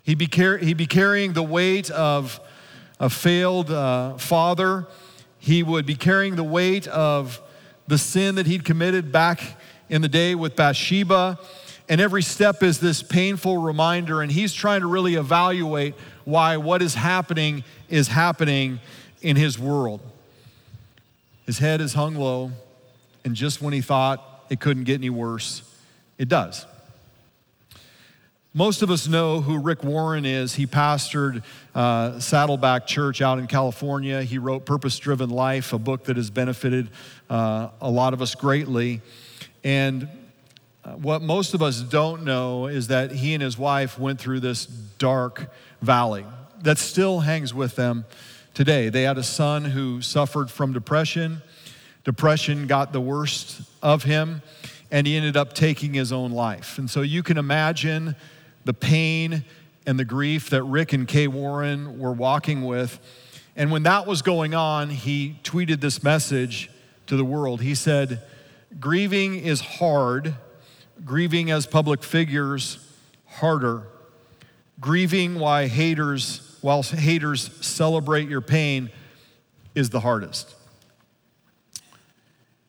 He'd 0.03 0.18
be, 0.18 0.27
car- 0.27 0.58
he'd 0.58 0.77
be 0.77 0.88
carrying 0.88 1.34
the 1.34 1.44
weight 1.44 1.89
of 1.91 2.39
a 3.00 3.10
failed 3.10 3.72
uh, 3.72 4.18
father, 4.18 4.86
he 5.39 5.63
would 5.63 5.86
be 5.86 5.96
carrying 5.96 6.36
the 6.36 6.44
weight 6.44 6.88
of 6.88 7.41
the 7.88 7.98
sin 7.98 8.36
that 8.36 8.46
he'd 8.46 8.65
committed 8.65 9.12
back 9.12 9.41
in 9.88 10.01
the 10.01 10.10
day 10.10 10.36
with 10.36 10.56
Bathsheba. 10.56 11.39
And 11.88 12.00
every 12.00 12.22
step 12.22 12.62
is 12.62 12.79
this 12.79 13.01
painful 13.01 13.58
reminder, 13.58 14.22
and 14.22 14.32
he's 14.32 14.53
trying 14.53 14.82
to 14.82 14.88
really 14.88 15.15
evaluate 15.15 15.96
why 16.24 16.58
what 16.58 16.82
is 16.82 16.94
happening 16.94 17.63
is 17.89 18.10
happening 18.10 18.79
in 19.22 19.36
his 19.36 19.58
world. 19.58 20.01
His 21.48 21.58
head 21.58 21.82
is 21.82 21.94
hung 21.94 22.15
low, 22.15 22.51
and 23.25 23.34
just 23.34 23.62
when 23.62 23.74
he 23.74 23.82
thought 23.82 24.46
it 24.51 24.60
couldn't 24.60 24.84
get 24.84 24.96
any 24.96 25.10
worse, 25.10 25.63
it 26.20 26.27
does. 26.27 26.68
Most 28.60 28.82
of 28.82 28.92
us 28.92 29.08
know 29.08 29.39
who 29.39 29.58
Rick 29.58 29.86
Warren 29.86 30.25
is. 30.25 30.54
He 30.54 30.68
pastored 30.68 31.44
uh, 31.74 32.20
Saddleback 32.20 32.88
Church 32.88 33.22
out 33.22 33.39
in 33.39 33.48
California. 33.48 34.22
He 34.22 34.38
wrote 34.38 34.66
Purpose 34.66 35.00
Driven 35.00 35.30
Life, 35.30 35.72
a 35.72 35.80
book 35.80 36.04
that 36.04 36.18
has 36.18 36.30
benefited 36.30 36.89
uh, 37.30 37.70
a 37.80 37.89
lot 37.89 38.13
of 38.13 38.22
us 38.22 38.36
greatly. 38.36 39.00
And 39.63 40.10
uh, 40.84 40.89
what 40.96 41.22
most 41.22 41.54
of 41.54 41.62
us 41.62 41.80
don't 41.80 42.25
know 42.25 42.68
is 42.68 42.89
that 42.89 43.13
he 43.13 43.34
and 43.34 43.42
his 43.42 43.58
wife 43.58 43.98
went 43.98 44.20
through 44.20 44.42
this 44.42 44.66
dark 44.66 45.50
valley 45.82 46.25
that 46.62 46.78
still 46.78 47.22
hangs 47.22 47.54
with 47.54 47.78
them 47.78 48.04
today. 48.54 48.89
They 48.89 49.04
had 49.04 49.18
a 49.18 49.24
son 49.24 49.63
who 49.63 50.01
suffered 50.01 50.51
from 50.51 50.74
depression. 50.74 51.42
Depression 52.04 52.68
got 52.68 52.92
the 52.92 53.00
worst 53.00 53.62
of 53.82 54.04
him, 54.04 54.42
and 54.92 55.08
he 55.08 55.16
ended 55.16 55.38
up 55.38 55.54
taking 55.54 55.94
his 55.94 56.12
own 56.12 56.32
life. 56.32 56.78
And 56.78 56.89
so 56.89 57.04
you 57.04 57.24
can 57.24 57.38
imagine 57.38 58.18
the 58.69 58.73
pain 58.75 59.43
and 59.88 59.97
the 59.97 60.05
grief 60.05 60.51
that 60.51 60.61
Rick 60.61 60.93
and 60.93 61.07
Kay 61.07 61.25
Warren 61.25 61.97
were 61.97 62.11
walking 62.11 62.63
with. 62.65 62.99
And 63.55 63.71
when 63.71 63.81
that 63.81 64.05
was 64.05 64.21
going 64.21 64.53
on, 64.53 64.91
he 64.91 65.39
tweeted 65.43 65.81
this 65.81 66.03
message 66.03 66.69
to 67.07 67.17
the 67.17 67.25
world. 67.25 67.61
He 67.61 67.73
said, 67.73 68.21
Grieving 68.79 69.33
is 69.39 69.59
hard, 69.59 70.35
grieving 71.03 71.49
as 71.49 71.65
public 71.65 72.03
figures, 72.03 72.77
harder. 73.25 73.88
grieving 74.79 75.39
why 75.39 75.65
haters, 75.65 76.59
while 76.61 76.83
haters 76.83 77.49
celebrate 77.65 78.29
your 78.29 78.39
pain 78.39 78.91
is 79.73 79.89
the 79.89 80.01
hardest. 80.01 80.53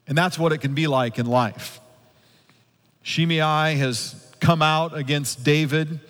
And 0.06 0.16
that's 0.16 0.38
what 0.38 0.50
it 0.50 0.62
can 0.62 0.72
be 0.72 0.86
like 0.86 1.18
in 1.18 1.26
life. 1.26 1.78
Shimei 3.02 3.74
has 3.76 4.29
come 4.40 4.62
out 4.62 4.96
against 4.96 5.44
David. 5.44 6.00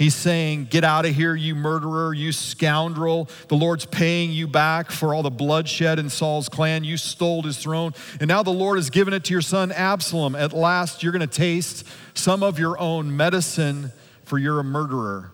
He's 0.00 0.14
saying, 0.14 0.68
Get 0.70 0.82
out 0.82 1.04
of 1.04 1.14
here, 1.14 1.34
you 1.34 1.54
murderer, 1.54 2.14
you 2.14 2.32
scoundrel. 2.32 3.28
The 3.48 3.54
Lord's 3.54 3.84
paying 3.84 4.32
you 4.32 4.48
back 4.48 4.90
for 4.90 5.14
all 5.14 5.22
the 5.22 5.30
bloodshed 5.30 5.98
in 5.98 6.08
Saul's 6.08 6.48
clan. 6.48 6.84
You 6.84 6.96
stole 6.96 7.42
his 7.42 7.58
throne. 7.58 7.92
And 8.18 8.28
now 8.28 8.42
the 8.42 8.50
Lord 8.50 8.78
has 8.78 8.88
given 8.88 9.12
it 9.12 9.24
to 9.24 9.32
your 9.32 9.42
son 9.42 9.72
Absalom. 9.72 10.34
At 10.34 10.54
last, 10.54 11.02
you're 11.02 11.12
going 11.12 11.20
to 11.20 11.26
taste 11.26 11.86
some 12.14 12.42
of 12.42 12.58
your 12.58 12.78
own 12.78 13.14
medicine, 13.14 13.92
for 14.24 14.38
you're 14.38 14.58
a 14.58 14.64
murderer. 14.64 15.32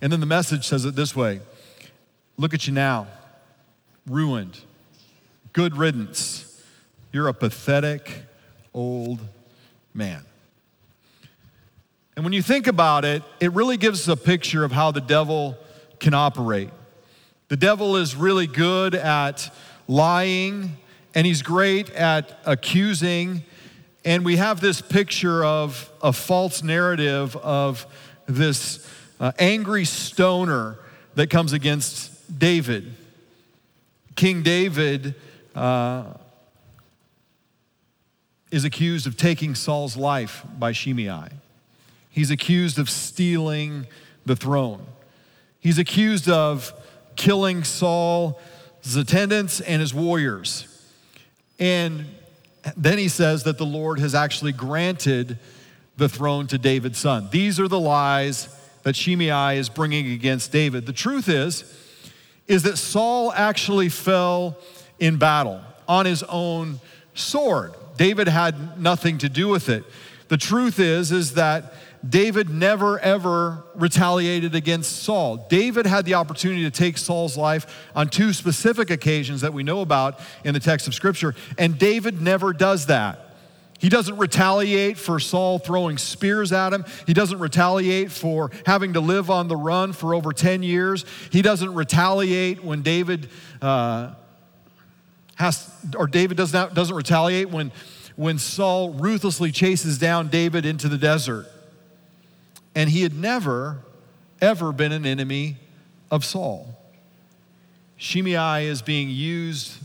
And 0.00 0.12
then 0.12 0.20
the 0.20 0.26
message 0.26 0.68
says 0.68 0.84
it 0.84 0.94
this 0.94 1.16
way 1.16 1.40
Look 2.36 2.54
at 2.54 2.68
you 2.68 2.72
now, 2.72 3.08
ruined, 4.06 4.60
good 5.52 5.76
riddance. 5.76 6.48
You're 7.12 7.26
a 7.26 7.34
pathetic 7.34 8.10
old 8.72 9.20
man. 9.92 10.24
And 12.14 12.24
when 12.24 12.32
you 12.32 12.42
think 12.42 12.66
about 12.66 13.04
it, 13.04 13.22
it 13.40 13.52
really 13.52 13.76
gives 13.76 14.08
us 14.08 14.12
a 14.12 14.22
picture 14.22 14.64
of 14.64 14.72
how 14.72 14.90
the 14.90 15.00
devil 15.00 15.56
can 15.98 16.12
operate. 16.12 16.70
The 17.48 17.56
devil 17.56 17.96
is 17.96 18.14
really 18.14 18.46
good 18.46 18.94
at 18.94 19.50
lying, 19.88 20.76
and 21.14 21.26
he's 21.26 21.42
great 21.42 21.90
at 21.90 22.38
accusing. 22.44 23.44
And 24.04 24.24
we 24.24 24.36
have 24.36 24.60
this 24.60 24.80
picture 24.80 25.44
of 25.44 25.90
a 26.02 26.12
false 26.12 26.62
narrative 26.62 27.36
of 27.36 27.86
this 28.26 28.86
uh, 29.20 29.32
angry 29.38 29.84
stoner 29.84 30.78
that 31.14 31.30
comes 31.30 31.52
against 31.52 32.38
David. 32.38 32.94
King 34.16 34.42
David 34.42 35.14
uh, 35.54 36.04
is 38.50 38.64
accused 38.64 39.06
of 39.06 39.16
taking 39.16 39.54
Saul's 39.54 39.96
life 39.96 40.44
by 40.58 40.72
Shimei. 40.72 41.28
He's 42.12 42.30
accused 42.30 42.78
of 42.78 42.88
stealing 42.88 43.86
the 44.24 44.36
throne. 44.36 44.86
He's 45.58 45.78
accused 45.78 46.28
of 46.28 46.72
killing 47.16 47.64
Saul's 47.64 48.36
attendants 48.96 49.60
and 49.60 49.80
his 49.80 49.94
warriors. 49.94 50.68
And 51.58 52.04
then 52.76 52.98
he 52.98 53.08
says 53.08 53.44
that 53.44 53.56
the 53.56 53.66
Lord 53.66 53.98
has 53.98 54.14
actually 54.14 54.52
granted 54.52 55.38
the 55.96 56.08
throne 56.08 56.46
to 56.48 56.58
David's 56.58 56.98
son. 56.98 57.28
These 57.30 57.58
are 57.58 57.68
the 57.68 57.80
lies 57.80 58.54
that 58.82 58.94
Shimei 58.94 59.58
is 59.58 59.68
bringing 59.68 60.12
against 60.12 60.52
David. 60.52 60.84
The 60.84 60.92
truth 60.92 61.28
is, 61.28 61.64
is 62.46 62.64
that 62.64 62.76
Saul 62.76 63.32
actually 63.32 63.88
fell 63.88 64.58
in 64.98 65.16
battle 65.16 65.60
on 65.88 66.04
his 66.04 66.22
own 66.24 66.78
sword. 67.14 67.72
David 67.96 68.28
had 68.28 68.80
nothing 68.80 69.18
to 69.18 69.28
do 69.28 69.48
with 69.48 69.68
it. 69.68 69.84
The 70.28 70.36
truth 70.36 70.78
is 70.78 71.12
is 71.12 71.34
that 71.34 71.74
David 72.08 72.50
never 72.50 72.98
ever 72.98 73.62
retaliated 73.74 74.54
against 74.54 75.02
Saul. 75.04 75.46
David 75.48 75.86
had 75.86 76.04
the 76.04 76.14
opportunity 76.14 76.62
to 76.64 76.70
take 76.70 76.98
Saul's 76.98 77.36
life 77.36 77.88
on 77.94 78.08
two 78.08 78.32
specific 78.32 78.90
occasions 78.90 79.40
that 79.42 79.52
we 79.52 79.62
know 79.62 79.80
about 79.80 80.18
in 80.44 80.52
the 80.54 80.60
text 80.60 80.88
of 80.88 80.94
Scripture, 80.94 81.34
and 81.58 81.78
David 81.78 82.20
never 82.20 82.52
does 82.52 82.86
that. 82.86 83.32
He 83.78 83.88
doesn't 83.88 84.16
retaliate 84.16 84.96
for 84.96 85.18
Saul 85.18 85.58
throwing 85.58 85.98
spears 85.98 86.52
at 86.52 86.72
him. 86.72 86.84
He 87.04 87.14
doesn't 87.14 87.40
retaliate 87.40 88.12
for 88.12 88.52
having 88.64 88.92
to 88.92 89.00
live 89.00 89.28
on 89.28 89.48
the 89.48 89.56
run 89.56 89.92
for 89.92 90.14
over 90.14 90.32
10 90.32 90.62
years. 90.62 91.04
He 91.32 91.42
doesn't 91.42 91.74
retaliate 91.74 92.62
when 92.62 92.82
David 92.82 93.28
uh, 93.60 94.14
has, 95.34 95.68
or 95.96 96.06
David 96.06 96.36
does 96.36 96.52
not, 96.52 96.74
doesn't 96.74 96.94
retaliate 96.94 97.50
when, 97.50 97.72
when 98.14 98.38
Saul 98.38 98.90
ruthlessly 98.90 99.50
chases 99.50 99.98
down 99.98 100.28
David 100.28 100.64
into 100.64 100.88
the 100.88 100.98
desert. 100.98 101.48
And 102.74 102.88
he 102.90 103.02
had 103.02 103.14
never, 103.14 103.80
ever 104.40 104.72
been 104.72 104.92
an 104.92 105.06
enemy 105.06 105.56
of 106.10 106.24
Saul. 106.24 106.78
Shimei 107.96 108.66
is 108.66 108.82
being 108.82 109.10
used 109.10 109.78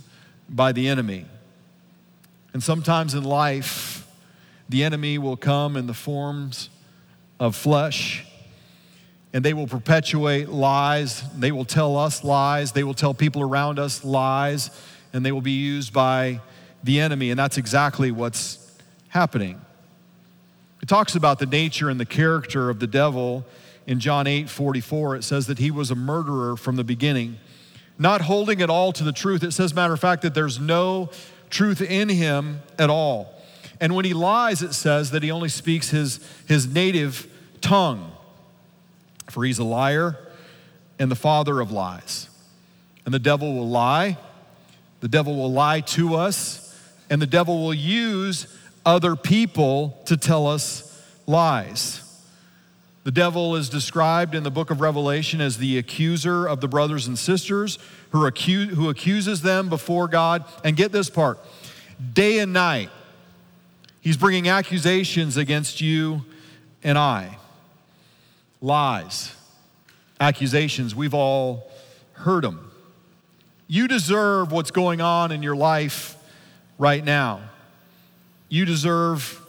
by 0.50 0.72
the 0.72 0.88
enemy. 0.88 1.26
And 2.54 2.64
sometimes 2.64 3.14
in 3.14 3.24
life, 3.24 4.08
the 4.70 4.84
enemy 4.84 5.18
will 5.18 5.38
come 5.38 5.76
in 5.76 5.88
the 5.88 5.94
forms 5.94 6.70
of 7.40 7.56
flesh 7.56 8.26
and 9.34 9.44
they 9.44 9.54
will 9.54 9.68
perpetuate 9.68 10.50
lies. 10.50 11.22
They 11.38 11.52
will 11.52 11.66
tell 11.66 11.98
us 11.98 12.24
lies. 12.24 12.72
They 12.72 12.84
will 12.84 12.94
tell 12.94 13.14
people 13.14 13.42
around 13.42 13.78
us 13.78 14.04
lies, 14.04 14.72
and 15.14 15.26
they 15.26 15.32
will 15.32 15.42
be 15.42 15.52
used 15.52 15.94
by 15.94 16.42
the 16.84 17.00
enemy. 17.00 17.30
And 17.30 17.40
that's 17.40 17.58
exactly 17.58 18.12
what's 18.12 18.80
happening. 19.10 19.62
It 20.82 20.88
talks 20.88 21.16
about 21.16 21.40
the 21.40 21.46
nature 21.46 21.90
and 21.90 22.00
the 22.00 22.06
character 22.06 22.70
of 22.70 22.80
the 22.80 22.88
devil 22.88 23.46
in 23.86 24.00
John 24.00 24.28
8 24.28 24.50
44. 24.50 25.16
It 25.16 25.24
says 25.24 25.48
that 25.48 25.60
he 25.60 25.72
was 25.72 25.92
a 25.92 25.96
murderer 25.96 26.56
from 26.56 26.76
the 26.76 26.84
beginning, 26.84 27.38
not 27.98 28.22
holding 28.22 28.62
at 28.62 28.70
all 28.70 28.92
to 28.94 29.04
the 29.04 29.12
truth. 29.12 29.44
It 29.44 29.52
says, 29.52 29.74
matter 29.74 29.94
of 29.94 30.00
fact, 30.00 30.22
that 30.22 30.34
there's 30.34 30.60
no 30.60 31.10
truth 31.50 31.82
in 31.82 32.10
him 32.10 32.62
at 32.78 32.90
all. 32.90 33.34
And 33.80 33.96
when 33.96 34.06
he 34.06 34.14
lies, 34.14 34.62
it 34.62 34.74
says 34.74 35.12
that 35.12 35.24
he 35.24 35.32
only 35.32 35.50
speaks 35.50 35.90
his, 35.90 36.20
his 36.48 36.68
native 36.68 37.28
tongue, 37.62 38.12
for 39.30 39.44
he's 39.44 39.60
a 39.60 39.64
liar 39.64 40.18
and 41.00 41.12
the 41.12 41.16
father 41.16 41.60
of 41.60 41.72
lies. 41.72 42.30
And 43.06 43.14
the 43.14 43.20
devil 43.20 43.54
will 43.54 43.70
lie, 43.70 44.18
the 45.00 45.08
devil 45.08 45.36
will 45.36 45.52
lie 45.52 45.82
to 45.82 46.16
us, 46.16 46.76
and 47.10 47.22
the 47.22 47.28
devil 47.28 47.64
will 47.64 47.74
use 47.74 48.48
other 48.88 49.18
people 49.18 50.02
to 50.06 50.16
tell 50.16 50.48
us 50.48 51.04
lies. 51.28 52.02
The 53.04 53.12
devil 53.12 53.58
is 53.58 53.68
described 53.68 54.34
in 54.34 54.44
the 54.44 54.50
book 54.50 54.72
of 54.72 54.80
Revelation 54.80 55.42
as 55.42 55.58
the 55.58 55.78
accuser 55.78 56.48
of 56.48 56.62
the 56.62 56.70
brothers 56.70 57.06
and 57.06 57.20
sisters 57.20 57.80
who, 58.12 58.26
accuse, 58.26 58.74
who 58.74 58.90
accuses 58.90 59.42
them 59.42 59.68
before 59.68 60.08
God. 60.08 60.46
And 60.64 60.78
get 60.78 60.94
this 60.94 61.10
part 61.10 61.38
day 62.14 62.40
and 62.40 62.54
night, 62.54 62.90
he's 64.00 64.16
bringing 64.16 64.48
accusations 64.48 65.36
against 65.36 65.82
you 65.82 66.24
and 66.82 66.98
I. 66.98 67.38
Lies, 68.62 69.36
accusations, 70.20 70.96
we've 70.96 71.14
all 71.14 71.70
heard 72.14 72.44
them. 72.44 72.72
You 73.68 73.90
deserve 73.90 74.54
what's 74.54 74.72
going 74.72 75.02
on 75.02 75.34
in 75.34 75.44
your 75.44 75.58
life 75.58 76.16
right 76.78 77.04
now. 77.04 77.42
You 78.50 78.66
deserve 78.66 79.42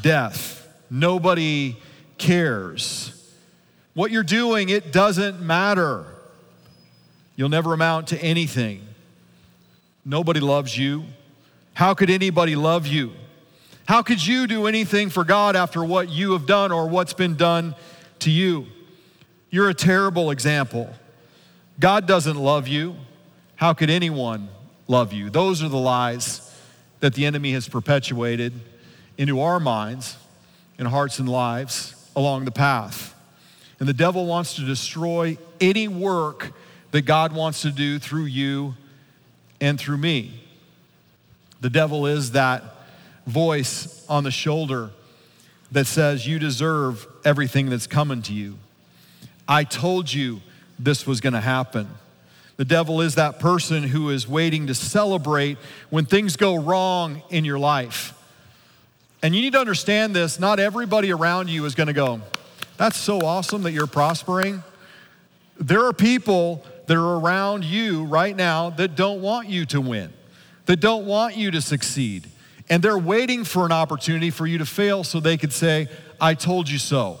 death. 0.00 0.68
Nobody 0.90 1.76
cares. 2.18 3.10
What 3.94 4.10
you're 4.10 4.22
doing, 4.22 4.68
it 4.68 4.92
doesn't 4.92 5.40
matter. 5.40 6.06
You'll 7.36 7.48
never 7.48 7.72
amount 7.72 8.08
to 8.08 8.18
anything. 8.22 8.86
Nobody 10.04 10.40
loves 10.40 10.76
you. 10.76 11.04
How 11.72 11.94
could 11.94 12.10
anybody 12.10 12.56
love 12.56 12.86
you? 12.86 13.12
How 13.86 14.02
could 14.02 14.24
you 14.24 14.46
do 14.46 14.66
anything 14.66 15.10
for 15.10 15.24
God 15.24 15.56
after 15.56 15.84
what 15.84 16.08
you 16.08 16.32
have 16.32 16.46
done 16.46 16.72
or 16.72 16.88
what's 16.88 17.12
been 17.12 17.36
done 17.36 17.74
to 18.20 18.30
you? 18.30 18.66
You're 19.50 19.68
a 19.68 19.74
terrible 19.74 20.30
example. 20.30 20.92
God 21.78 22.06
doesn't 22.06 22.36
love 22.36 22.68
you. 22.68 22.96
How 23.56 23.72
could 23.72 23.90
anyone 23.90 24.48
love 24.88 25.12
you? 25.12 25.30
Those 25.30 25.62
are 25.62 25.68
the 25.68 25.76
lies 25.76 26.43
that 27.00 27.14
the 27.14 27.26
enemy 27.26 27.52
has 27.52 27.68
perpetuated 27.68 28.52
into 29.18 29.40
our 29.40 29.60
minds 29.60 30.16
and 30.78 30.88
hearts 30.88 31.18
and 31.18 31.28
lives 31.28 31.94
along 32.16 32.44
the 32.44 32.50
path. 32.50 33.14
And 33.78 33.88
the 33.88 33.92
devil 33.92 34.26
wants 34.26 34.54
to 34.54 34.62
destroy 34.62 35.36
any 35.60 35.88
work 35.88 36.52
that 36.92 37.02
God 37.02 37.32
wants 37.32 37.62
to 37.62 37.70
do 37.70 37.98
through 37.98 38.26
you 38.26 38.74
and 39.60 39.78
through 39.78 39.98
me. 39.98 40.40
The 41.60 41.70
devil 41.70 42.06
is 42.06 42.32
that 42.32 42.62
voice 43.26 44.04
on 44.08 44.24
the 44.24 44.30
shoulder 44.30 44.90
that 45.72 45.86
says, 45.86 46.26
You 46.26 46.38
deserve 46.38 47.06
everything 47.24 47.70
that's 47.70 47.86
coming 47.86 48.22
to 48.22 48.32
you. 48.32 48.58
I 49.48 49.64
told 49.64 50.12
you 50.12 50.40
this 50.78 51.06
was 51.06 51.20
going 51.20 51.32
to 51.32 51.40
happen. 51.40 51.88
The 52.56 52.64
devil 52.64 53.00
is 53.00 53.16
that 53.16 53.40
person 53.40 53.82
who 53.82 54.10
is 54.10 54.28
waiting 54.28 54.68
to 54.68 54.74
celebrate 54.74 55.58
when 55.90 56.06
things 56.06 56.36
go 56.36 56.54
wrong 56.54 57.22
in 57.30 57.44
your 57.44 57.58
life. 57.58 58.14
And 59.22 59.34
you 59.34 59.40
need 59.40 59.54
to 59.54 59.58
understand 59.58 60.14
this 60.14 60.38
not 60.38 60.60
everybody 60.60 61.12
around 61.12 61.48
you 61.48 61.64
is 61.64 61.74
going 61.74 61.86
to 61.88 61.92
go, 61.92 62.20
That's 62.76 62.96
so 62.96 63.20
awesome 63.20 63.62
that 63.62 63.72
you're 63.72 63.86
prospering. 63.86 64.62
There 65.58 65.84
are 65.86 65.92
people 65.92 66.64
that 66.86 66.96
are 66.96 67.18
around 67.18 67.64
you 67.64 68.04
right 68.04 68.36
now 68.36 68.70
that 68.70 68.96
don't 68.96 69.22
want 69.22 69.48
you 69.48 69.64
to 69.66 69.80
win, 69.80 70.12
that 70.66 70.76
don't 70.76 71.06
want 71.06 71.36
you 71.36 71.50
to 71.50 71.60
succeed. 71.60 72.28
And 72.68 72.82
they're 72.82 72.98
waiting 72.98 73.44
for 73.44 73.66
an 73.66 73.72
opportunity 73.72 74.30
for 74.30 74.46
you 74.46 74.58
to 74.58 74.66
fail 74.66 75.04
so 75.04 75.20
they 75.20 75.36
could 75.36 75.52
say, 75.52 75.88
I 76.20 76.34
told 76.34 76.68
you 76.68 76.78
so. 76.78 77.18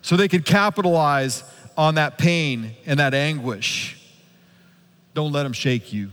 So 0.00 0.16
they 0.16 0.28
could 0.28 0.46
capitalize 0.46 1.44
on 1.76 1.96
that 1.96 2.16
pain 2.16 2.74
and 2.86 2.98
that 2.98 3.12
anguish, 3.12 3.97
don't 5.18 5.32
let 5.32 5.42
them 5.42 5.52
shake 5.52 5.92
you. 5.92 6.10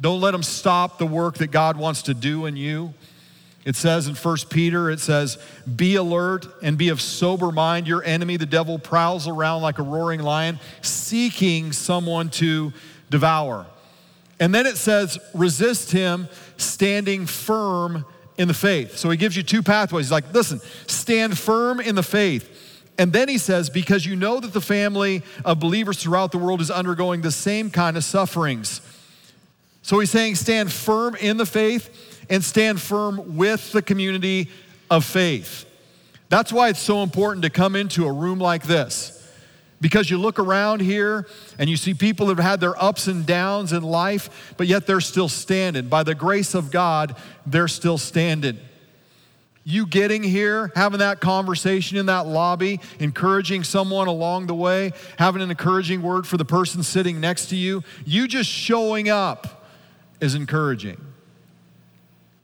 Don't 0.00 0.20
let 0.20 0.32
them 0.32 0.42
stop 0.42 0.98
the 0.98 1.06
work 1.06 1.38
that 1.38 1.52
God 1.52 1.76
wants 1.76 2.02
to 2.02 2.12
do 2.12 2.46
in 2.46 2.56
you. 2.56 2.92
It 3.64 3.76
says 3.76 4.08
in 4.08 4.16
1 4.16 4.36
Peter, 4.50 4.90
it 4.90 4.98
says, 4.98 5.38
Be 5.76 5.94
alert 5.94 6.44
and 6.60 6.76
be 6.76 6.88
of 6.88 7.00
sober 7.00 7.52
mind. 7.52 7.86
Your 7.86 8.02
enemy, 8.02 8.36
the 8.36 8.46
devil, 8.46 8.80
prowls 8.80 9.28
around 9.28 9.62
like 9.62 9.78
a 9.78 9.84
roaring 9.84 10.24
lion, 10.24 10.58
seeking 10.82 11.70
someone 11.70 12.30
to 12.30 12.72
devour. 13.10 13.64
And 14.40 14.52
then 14.52 14.66
it 14.66 14.76
says, 14.76 15.16
Resist 15.32 15.92
him, 15.92 16.26
standing 16.56 17.26
firm 17.26 18.04
in 18.36 18.48
the 18.48 18.54
faith. 18.54 18.96
So 18.96 19.08
he 19.08 19.16
gives 19.16 19.36
you 19.36 19.44
two 19.44 19.62
pathways. 19.62 20.06
He's 20.06 20.10
like, 20.10 20.34
Listen, 20.34 20.58
stand 20.88 21.38
firm 21.38 21.78
in 21.78 21.94
the 21.94 22.02
faith. 22.02 22.50
And 22.98 23.12
then 23.12 23.28
he 23.28 23.38
says, 23.38 23.70
Because 23.70 24.06
you 24.06 24.16
know 24.16 24.40
that 24.40 24.52
the 24.52 24.60
family 24.60 25.22
of 25.44 25.60
believers 25.60 26.02
throughout 26.02 26.32
the 26.32 26.38
world 26.38 26.60
is 26.60 26.70
undergoing 26.70 27.20
the 27.20 27.32
same 27.32 27.70
kind 27.70 27.96
of 27.96 28.04
sufferings. 28.04 28.80
So 29.82 29.98
he's 29.98 30.10
saying, 30.10 30.36
Stand 30.36 30.72
firm 30.72 31.16
in 31.16 31.36
the 31.36 31.46
faith 31.46 32.26
and 32.30 32.42
stand 32.42 32.80
firm 32.80 33.36
with 33.36 33.72
the 33.72 33.82
community 33.82 34.48
of 34.90 35.04
faith. 35.04 35.66
That's 36.28 36.52
why 36.52 36.68
it's 36.68 36.80
so 36.80 37.02
important 37.02 37.42
to 37.42 37.50
come 37.50 37.76
into 37.76 38.06
a 38.06 38.12
room 38.12 38.38
like 38.38 38.64
this. 38.64 39.10
Because 39.80 40.08
you 40.08 40.16
look 40.16 40.38
around 40.38 40.80
here 40.80 41.26
and 41.58 41.68
you 41.68 41.76
see 41.76 41.92
people 41.92 42.26
that 42.26 42.38
have 42.38 42.44
had 42.44 42.60
their 42.60 42.80
ups 42.82 43.06
and 43.06 43.26
downs 43.26 43.72
in 43.72 43.82
life, 43.82 44.54
but 44.56 44.66
yet 44.66 44.86
they're 44.86 45.00
still 45.00 45.28
standing. 45.28 45.88
By 45.88 46.02
the 46.04 46.14
grace 46.14 46.54
of 46.54 46.70
God, 46.70 47.16
they're 47.44 47.68
still 47.68 47.98
standing. 47.98 48.58
You 49.66 49.86
getting 49.86 50.22
here, 50.22 50.70
having 50.74 50.98
that 50.98 51.20
conversation 51.20 51.96
in 51.96 52.06
that 52.06 52.26
lobby, 52.26 52.80
encouraging 52.98 53.64
someone 53.64 54.08
along 54.08 54.46
the 54.46 54.54
way, 54.54 54.92
having 55.18 55.40
an 55.40 55.50
encouraging 55.50 56.02
word 56.02 56.26
for 56.26 56.36
the 56.36 56.44
person 56.44 56.82
sitting 56.82 57.18
next 57.18 57.46
to 57.46 57.56
you, 57.56 57.82
you 58.04 58.28
just 58.28 58.50
showing 58.50 59.08
up 59.08 59.64
is 60.20 60.34
encouraging. 60.34 61.00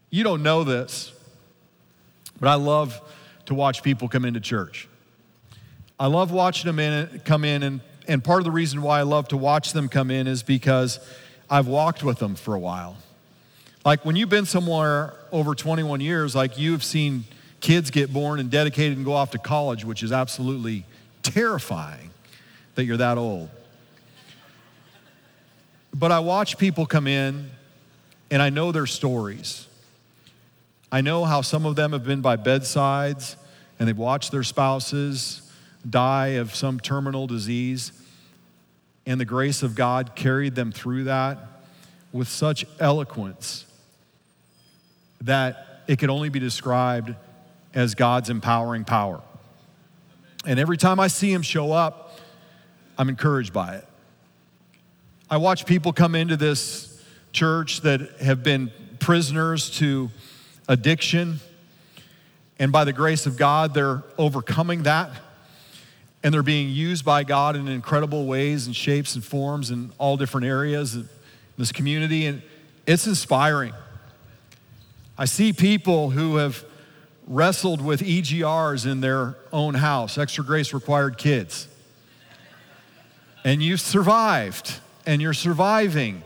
You 0.08 0.24
don't 0.24 0.42
know 0.42 0.64
this, 0.64 1.12
but 2.40 2.48
I 2.48 2.54
love 2.54 3.00
to 3.46 3.54
watch 3.54 3.82
people 3.82 4.08
come 4.08 4.24
into 4.24 4.40
church. 4.40 4.88
I 5.98 6.06
love 6.06 6.30
watching 6.30 6.66
them 6.66 6.78
in, 6.78 7.20
come 7.26 7.44
in, 7.44 7.62
and, 7.62 7.80
and 8.08 8.24
part 8.24 8.40
of 8.40 8.44
the 8.44 8.50
reason 8.50 8.80
why 8.80 8.98
I 8.98 9.02
love 9.02 9.28
to 9.28 9.36
watch 9.36 9.74
them 9.74 9.90
come 9.90 10.10
in 10.10 10.26
is 10.26 10.42
because 10.42 10.98
I've 11.50 11.66
walked 11.66 12.02
with 12.02 12.18
them 12.18 12.34
for 12.34 12.54
a 12.54 12.58
while. 12.58 12.96
Like 13.84 14.04
when 14.04 14.14
you've 14.14 14.28
been 14.28 14.46
somewhere 14.46 15.14
over 15.32 15.54
21 15.54 16.00
years, 16.00 16.34
like 16.34 16.58
you've 16.58 16.84
seen 16.84 17.24
kids 17.60 17.90
get 17.90 18.12
born 18.12 18.38
and 18.38 18.50
dedicated 18.50 18.96
and 18.96 19.06
go 19.06 19.14
off 19.14 19.30
to 19.30 19.38
college, 19.38 19.84
which 19.84 20.02
is 20.02 20.12
absolutely 20.12 20.84
terrifying 21.22 22.10
that 22.74 22.84
you're 22.84 22.98
that 22.98 23.16
old. 23.16 23.48
But 25.94 26.12
I 26.12 26.20
watch 26.20 26.58
people 26.58 26.86
come 26.86 27.06
in 27.06 27.50
and 28.30 28.42
I 28.42 28.50
know 28.50 28.70
their 28.70 28.86
stories. 28.86 29.66
I 30.92 31.00
know 31.00 31.24
how 31.24 31.40
some 31.40 31.64
of 31.64 31.76
them 31.76 31.92
have 31.92 32.04
been 32.04 32.20
by 32.20 32.36
bedsides 32.36 33.36
and 33.78 33.88
they've 33.88 33.96
watched 33.96 34.30
their 34.30 34.42
spouses 34.42 35.50
die 35.88 36.28
of 36.28 36.54
some 36.54 36.78
terminal 36.78 37.26
disease, 37.26 37.92
and 39.06 39.18
the 39.18 39.24
grace 39.24 39.62
of 39.62 39.74
God 39.74 40.14
carried 40.14 40.54
them 40.54 40.70
through 40.70 41.04
that 41.04 41.38
with 42.12 42.28
such 42.28 42.66
eloquence 42.78 43.64
that 45.22 45.82
it 45.86 45.98
could 45.98 46.10
only 46.10 46.28
be 46.28 46.38
described 46.38 47.14
as 47.74 47.94
God's 47.94 48.30
empowering 48.30 48.84
power. 48.84 49.20
And 50.46 50.58
every 50.58 50.76
time 50.76 50.98
I 50.98 51.08
see 51.08 51.32
him 51.32 51.42
show 51.42 51.72
up, 51.72 52.18
I'm 52.96 53.08
encouraged 53.08 53.52
by 53.52 53.76
it. 53.76 53.86
I 55.28 55.36
watch 55.36 55.66
people 55.66 55.92
come 55.92 56.14
into 56.14 56.36
this 56.36 57.02
church 57.32 57.82
that 57.82 58.00
have 58.20 58.42
been 58.42 58.72
prisoners 58.98 59.70
to 59.78 60.10
addiction. 60.68 61.40
And 62.58 62.72
by 62.72 62.84
the 62.84 62.92
grace 62.92 63.26
of 63.26 63.36
God, 63.36 63.74
they're 63.74 64.02
overcoming 64.18 64.84
that. 64.84 65.10
And 66.22 66.34
they're 66.34 66.42
being 66.42 66.68
used 66.68 67.04
by 67.04 67.24
God 67.24 67.56
in 67.56 67.68
incredible 67.68 68.26
ways 68.26 68.66
and 68.66 68.76
shapes 68.76 69.14
and 69.14 69.24
forms 69.24 69.70
in 69.70 69.92
all 69.98 70.16
different 70.16 70.46
areas 70.46 70.94
of 70.94 71.10
this 71.56 71.72
community. 71.72 72.26
And 72.26 72.42
it's 72.86 73.06
inspiring. 73.06 73.72
I 75.20 75.26
see 75.26 75.52
people 75.52 76.08
who 76.08 76.36
have 76.36 76.64
wrestled 77.26 77.82
with 77.82 78.00
EGRs 78.00 78.90
in 78.90 79.02
their 79.02 79.36
own 79.52 79.74
house, 79.74 80.16
extra 80.16 80.42
grace 80.42 80.72
required 80.72 81.18
kids. 81.18 81.68
And 83.44 83.62
you've 83.62 83.82
survived, 83.82 84.80
and 85.04 85.20
you're 85.20 85.34
surviving 85.34 86.22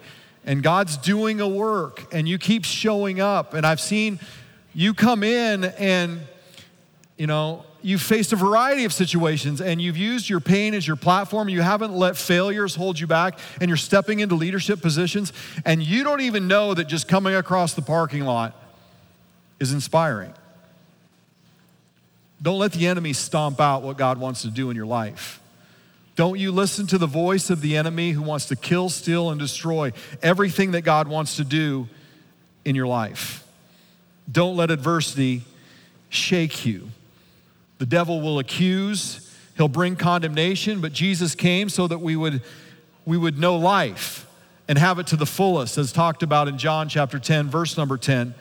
and 0.46 0.62
God's 0.62 0.96
doing 0.96 1.40
a 1.40 1.48
work 1.48 2.14
and 2.14 2.28
you 2.28 2.38
keep 2.38 2.64
showing 2.64 3.20
up. 3.20 3.52
And 3.54 3.66
I've 3.66 3.80
seen 3.80 4.20
you 4.74 4.94
come 4.94 5.24
in 5.24 5.64
and, 5.64 6.20
you 7.16 7.26
know, 7.26 7.64
you've 7.83 8.02
faced 8.02 8.33
a 8.33 8.37
variety 8.37 8.85
of 8.85 8.92
situations 8.92 9.61
and 9.61 9.83
you've 9.83 9.96
used 9.96 10.28
your 10.28 10.40
pain 10.40 10.72
as 10.72 10.87
your 10.87 10.96
platform. 10.96 11.48
You 11.48 11.62
haven't 11.62 11.94
let 11.94 12.16
failures 12.16 12.76
hold 12.76 13.00
you 13.00 13.09
back 13.09 13.40
and 13.61 13.68
you're 13.68 13.76
stepping 13.76 14.20
into 14.20 14.37
leadership 14.37 14.80
positions 14.80 15.33
and 15.64 15.83
you 15.83 16.04
don't 16.04 16.20
even 16.20 16.46
know 16.46 16.74
that 16.74 16.85
just 16.85 17.09
coming 17.09 17.35
across 17.35 17.74
the 17.74 17.83
parking 17.83 18.24
lot 18.24 18.61
is 19.61 19.73
inspiring. 19.73 20.33
Don't 22.43 22.59
let 22.59 22.73
the 22.73 22.87
enemy 22.87 23.12
stomp 23.12 23.61
out 23.61 23.83
what 23.83 23.97
God 23.97 24.19
wants 24.19 24.43
to 24.43 24.49
do 24.49 24.69
in 24.71 24.77
your 24.77 24.87
life. 24.87 25.40
Don't 26.17 26.38
you 26.38 26.53
listen 26.53 26.87
to 26.88 26.99
the 26.99 27.07
voice 27.07 27.51
of 27.51 27.61
the 27.61 27.77
enemy 27.77 28.12
who 28.12 28.23
wants 28.23 28.47
to 28.47 28.57
kill, 28.57 28.88
steal, 28.88 29.31
and 29.31 29.40
destroy 29.40 29.93
everything 30.23 30.73
that 30.73 30.83
God 30.83 31.09
wants 31.09 31.37
to 31.37 31.45
do 31.45 31.88
in 32.64 32.75
your 32.75 32.87
life. 32.87 33.45
Don't 34.31 34.57
let 34.57 34.71
adversity 34.71 35.43
shake 36.09 36.64
you. 36.64 36.90
The 37.79 37.87
devil 37.87 38.21
will 38.21 38.38
accuse, 38.38 39.35
he'll 39.57 39.69
bring 39.69 39.97
condemnation, 39.97 40.81
but 40.81 40.93
Jesus 40.93 41.35
came 41.35 41.69
so 41.69 41.88
that 41.88 41.99
we 41.99 42.14
would, 42.14 42.43
we 43.05 43.17
would 43.17 43.38
know 43.38 43.57
life 43.57 44.27
and 44.69 44.79
have 44.79 44.99
it 44.99 45.09
to 45.09 45.17
the 45.17 45.27
fullest, 45.27 45.77
as 45.77 45.93
talked 45.93 46.23
about 46.23 46.47
in 46.47 46.59
John 46.59 46.88
chapter 46.88 47.19
10, 47.19 47.51
verse 47.51 47.77
number 47.77 47.99
10 47.99 48.35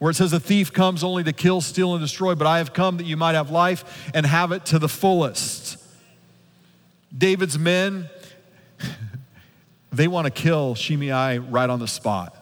where 0.00 0.10
it 0.10 0.14
says, 0.14 0.32
A 0.32 0.40
thief 0.40 0.72
comes 0.72 1.04
only 1.04 1.22
to 1.22 1.32
kill, 1.32 1.60
steal, 1.60 1.94
and 1.94 2.02
destroy, 2.02 2.34
but 2.34 2.48
I 2.48 2.58
have 2.58 2.72
come 2.72 2.96
that 2.96 3.06
you 3.06 3.16
might 3.16 3.34
have 3.34 3.50
life 3.50 4.10
and 4.12 4.26
have 4.26 4.50
it 4.50 4.66
to 4.66 4.80
the 4.80 4.88
fullest. 4.88 5.76
David's 7.16 7.58
men, 7.58 8.08
they 9.92 10.08
want 10.08 10.24
to 10.24 10.30
kill 10.30 10.74
Shimei 10.74 11.38
right 11.38 11.70
on 11.70 11.78
the 11.78 11.86
spot. 11.86 12.34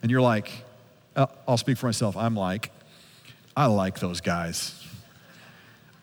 And 0.00 0.10
you're 0.10 0.22
like, 0.22 0.50
uh, 1.14 1.26
I'll 1.46 1.58
speak 1.58 1.76
for 1.76 1.86
myself. 1.86 2.16
I'm 2.16 2.34
like, 2.34 2.72
I 3.54 3.66
like 3.66 4.00
those 4.00 4.20
guys. 4.22 4.78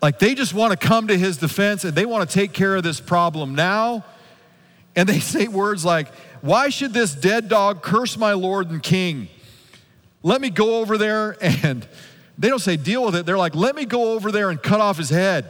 Like 0.04 0.20
they 0.20 0.36
just 0.36 0.54
want 0.54 0.80
to 0.80 0.88
come 0.88 1.08
to 1.08 1.18
his 1.18 1.38
defense 1.38 1.84
and 1.84 1.94
they 1.94 2.06
want 2.06 2.30
to 2.30 2.34
take 2.34 2.54
care 2.54 2.76
of 2.76 2.84
this 2.84 3.02
problem 3.02 3.56
now. 3.56 4.06
And 4.96 5.10
they 5.10 5.20
say 5.20 5.48
words 5.48 5.84
like, 5.84 6.14
Why 6.42 6.70
should 6.70 6.94
this 6.94 7.16
dead 7.16 7.50
dog 7.50 7.82
curse 7.82 8.18
my 8.18 8.34
Lord 8.34 8.70
and 8.70 8.84
King? 8.84 9.30
Let 10.22 10.42
me 10.42 10.50
go 10.50 10.80
over 10.80 10.98
there 10.98 11.38
and 11.42 11.88
they 12.38 12.50
don't 12.50 12.60
say 12.60 12.78
deal 12.78 13.06
with 13.06 13.16
it. 13.16 13.26
They're 13.26 13.38
like, 13.38 13.56
Let 13.56 13.76
me 13.76 13.86
go 13.86 14.14
over 14.14 14.32
there 14.32 14.50
and 14.50 14.62
cut 14.62 14.82
off 14.82 14.98
his 14.98 15.10
head. 15.10 15.46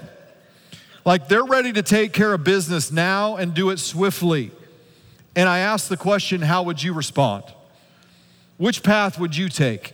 Like 1.05 1.27
they're 1.27 1.45
ready 1.45 1.73
to 1.73 1.81
take 1.81 2.13
care 2.13 2.33
of 2.33 2.43
business 2.43 2.91
now 2.91 3.37
and 3.37 3.53
do 3.53 3.69
it 3.69 3.79
swiftly. 3.79 4.51
And 5.35 5.47
I 5.47 5.59
ask 5.59 5.87
the 5.87 5.97
question 5.97 6.41
how 6.41 6.63
would 6.63 6.83
you 6.83 6.93
respond? 6.93 7.45
Which 8.57 8.83
path 8.83 9.17
would 9.19 9.35
you 9.35 9.49
take? 9.49 9.93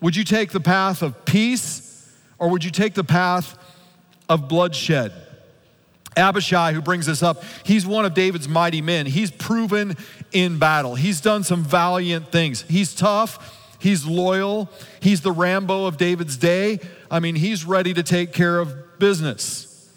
Would 0.00 0.16
you 0.16 0.24
take 0.24 0.50
the 0.50 0.60
path 0.60 1.02
of 1.02 1.24
peace 1.24 2.12
or 2.38 2.48
would 2.48 2.64
you 2.64 2.70
take 2.70 2.94
the 2.94 3.04
path 3.04 3.56
of 4.28 4.48
bloodshed? 4.48 5.12
Abishai, 6.16 6.72
who 6.72 6.80
brings 6.80 7.06
this 7.06 7.22
up, 7.22 7.42
he's 7.64 7.86
one 7.86 8.04
of 8.04 8.14
David's 8.14 8.48
mighty 8.48 8.80
men. 8.80 9.06
He's 9.06 9.30
proven 9.30 9.96
in 10.32 10.58
battle, 10.58 10.94
he's 10.94 11.20
done 11.20 11.44
some 11.44 11.64
valiant 11.64 12.30
things. 12.30 12.62
He's 12.62 12.94
tough, 12.94 13.63
he's 13.84 14.06
loyal, 14.06 14.70
he's 14.98 15.20
the 15.20 15.30
Rambo 15.30 15.84
of 15.84 15.98
David's 15.98 16.38
day. 16.38 16.80
I 17.10 17.20
mean, 17.20 17.34
he's 17.34 17.66
ready 17.66 17.92
to 17.92 18.02
take 18.02 18.32
care 18.32 18.58
of 18.58 18.98
business 18.98 19.92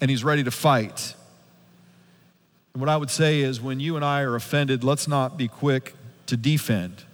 and 0.00 0.10
he's 0.10 0.24
ready 0.24 0.42
to 0.42 0.50
fight. 0.50 1.14
And 2.72 2.80
what 2.80 2.88
I 2.88 2.96
would 2.96 3.10
say 3.10 3.40
is 3.40 3.60
when 3.60 3.78
you 3.78 3.96
and 3.96 4.04
I 4.04 4.22
are 4.22 4.36
offended, 4.36 4.82
let's 4.82 5.06
not 5.06 5.36
be 5.36 5.48
quick 5.48 5.94
to 6.26 6.36
defend. 6.38 7.04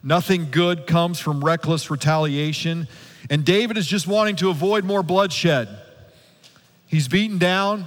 Nothing 0.00 0.46
good 0.52 0.86
comes 0.86 1.18
from 1.18 1.44
reckless 1.44 1.90
retaliation. 1.90 2.86
And 3.28 3.44
David 3.44 3.76
is 3.76 3.88
just 3.88 4.06
wanting 4.06 4.36
to 4.36 4.50
avoid 4.50 4.84
more 4.84 5.02
bloodshed. 5.02 5.68
He's 6.86 7.08
beaten 7.08 7.38
down, 7.38 7.86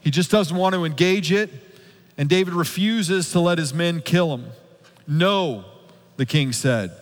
he 0.00 0.10
just 0.10 0.30
doesn't 0.30 0.56
want 0.56 0.74
to 0.74 0.86
engage 0.86 1.30
it. 1.30 1.50
And 2.16 2.26
David 2.26 2.54
refuses 2.54 3.32
to 3.32 3.40
let 3.40 3.58
his 3.58 3.74
men 3.74 4.00
kill 4.00 4.34
him. 4.34 4.46
No, 5.06 5.66
the 6.20 6.26
king 6.26 6.52
said. 6.52 6.92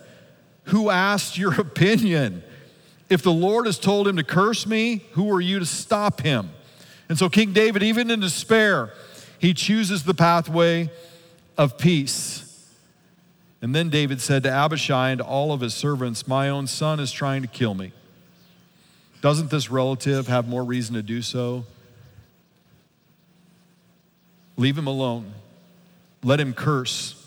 Who 0.65 0.89
asked 0.89 1.37
your 1.37 1.53
opinion? 1.59 2.41
If 3.09 3.21
the 3.21 3.33
Lord 3.33 3.65
has 3.65 3.77
told 3.77 4.07
him 4.07 4.15
to 4.15 4.23
curse 4.23 4.65
me, 4.65 5.03
who 5.11 5.29
are 5.33 5.41
you 5.41 5.59
to 5.59 5.65
stop 5.65 6.21
him? 6.21 6.51
And 7.09 7.17
so, 7.19 7.27
King 7.27 7.51
David, 7.51 7.83
even 7.83 8.09
in 8.11 8.21
despair, 8.21 8.93
he 9.37 9.53
chooses 9.53 10.03
the 10.03 10.13
pathway 10.13 10.89
of 11.57 11.77
peace. 11.77 12.45
And 13.61 13.75
then 13.75 13.89
David 13.89 14.21
said 14.21 14.43
to 14.43 14.49
Abishai 14.49 15.09
and 15.09 15.17
to 15.17 15.25
all 15.25 15.51
of 15.51 15.59
his 15.59 15.73
servants, 15.73 16.25
My 16.25 16.47
own 16.47 16.65
son 16.65 17.01
is 17.01 17.11
trying 17.11 17.41
to 17.41 17.47
kill 17.49 17.73
me. 17.73 17.91
Doesn't 19.19 19.49
this 19.49 19.69
relative 19.69 20.27
have 20.27 20.47
more 20.47 20.63
reason 20.63 20.95
to 20.95 21.01
do 21.01 21.21
so? 21.21 21.65
Leave 24.55 24.77
him 24.77 24.87
alone. 24.87 25.33
Let 26.23 26.39
him 26.39 26.53
curse, 26.53 27.18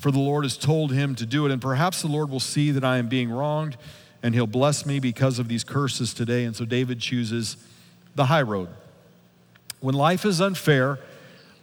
for 0.00 0.10
the 0.10 0.18
Lord 0.18 0.44
has 0.44 0.56
told 0.56 0.92
him 0.92 1.14
to 1.16 1.26
do 1.26 1.44
it. 1.44 1.52
And 1.52 1.60
perhaps 1.60 2.00
the 2.00 2.08
Lord 2.08 2.30
will 2.30 2.40
see 2.40 2.70
that 2.70 2.82
I 2.82 2.96
am 2.96 3.08
being 3.08 3.30
wronged, 3.30 3.76
and 4.22 4.34
he'll 4.34 4.46
bless 4.46 4.86
me 4.86 4.98
because 4.98 5.38
of 5.38 5.46
these 5.46 5.62
curses 5.62 6.14
today. 6.14 6.44
And 6.44 6.56
so 6.56 6.64
David 6.64 7.00
chooses 7.00 7.58
the 8.14 8.24
high 8.24 8.42
road. 8.42 8.68
When 9.80 9.94
life 9.94 10.24
is 10.24 10.40
unfair, 10.40 10.98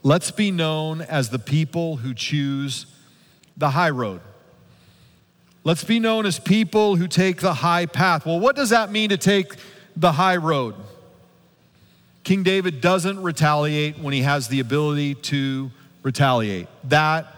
let's 0.04 0.30
be 0.30 0.52
known 0.52 1.02
as 1.02 1.30
the 1.30 1.40
people 1.40 1.98
who 1.98 2.14
choose 2.14 2.86
the 3.58 3.72
high 3.72 3.90
road. 3.90 4.22
Let's 5.64 5.84
be 5.84 6.00
known 6.00 6.26
as 6.26 6.40
people 6.40 6.96
who 6.96 7.08
take 7.08 7.42
the 7.42 7.56
high 7.56 7.88
path. 7.88 8.26
Well, 8.26 8.40
what 8.40 8.56
does 8.56 8.70
that 8.70 8.92
mean 8.92 9.10
to 9.10 9.18
take 9.18 9.56
the 9.96 10.12
high 10.12 10.38
road? 10.38 10.76
King 12.24 12.44
David 12.44 12.82
doesn't 12.82 13.22
retaliate 13.22 13.98
when 13.98 14.14
he 14.14 14.22
has 14.22 14.48
the 14.48 14.60
ability 14.60 15.16
to 15.16 15.72
retaliate. 16.04 16.68
That 16.86 17.37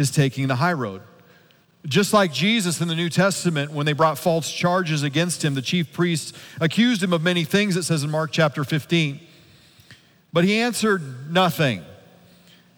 is 0.00 0.10
taking 0.10 0.48
the 0.48 0.56
high 0.56 0.72
road. 0.72 1.02
Just 1.86 2.12
like 2.12 2.32
Jesus 2.32 2.80
in 2.80 2.88
the 2.88 2.94
New 2.94 3.08
Testament, 3.08 3.70
when 3.70 3.86
they 3.86 3.92
brought 3.92 4.18
false 4.18 4.50
charges 4.50 5.02
against 5.02 5.44
him, 5.44 5.54
the 5.54 5.62
chief 5.62 5.92
priests 5.92 6.32
accused 6.60 7.02
him 7.02 7.12
of 7.12 7.22
many 7.22 7.44
things, 7.44 7.76
it 7.76 7.84
says 7.84 8.02
in 8.02 8.10
Mark 8.10 8.32
chapter 8.32 8.64
15. 8.64 9.20
But 10.32 10.44
he 10.44 10.60
answered 10.60 11.32
nothing. 11.32 11.84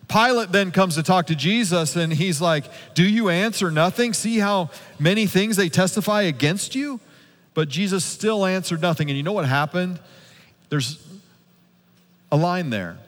Pilate 0.09 0.53
then 0.53 0.71
comes 0.71 0.95
to 0.97 1.03
talk 1.03 1.27
to 1.27 1.35
Jesus 1.35 1.97
and 1.97 2.13
he's 2.13 2.41
like, 2.41 2.65
Do 2.95 3.03
you 3.03 3.29
answer 3.29 3.71
nothing? 3.71 4.13
See 4.13 4.39
how 4.39 4.71
many 4.99 5.27
things 5.27 5.57
they 5.57 5.69
testify 5.69 6.23
against 6.23 6.75
you? 6.75 7.01
But 7.55 7.69
Jesus 7.69 8.05
still 8.05 8.45
answered 8.45 8.81
nothing. 8.81 9.09
And 9.09 9.17
you 9.17 9.23
know 9.23 9.33
what 9.33 9.47
happened? 9.47 10.01
There's 10.69 11.05
a 12.31 12.37
line 12.37 12.71
there. 12.71 12.99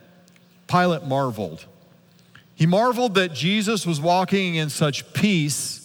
Pilate 0.66 1.04
marveled. 1.04 1.66
He 2.54 2.66
marveled 2.66 3.14
that 3.14 3.32
Jesus 3.32 3.86
was 3.86 4.00
walking 4.00 4.54
in 4.54 4.70
such 4.70 5.12
peace 5.12 5.80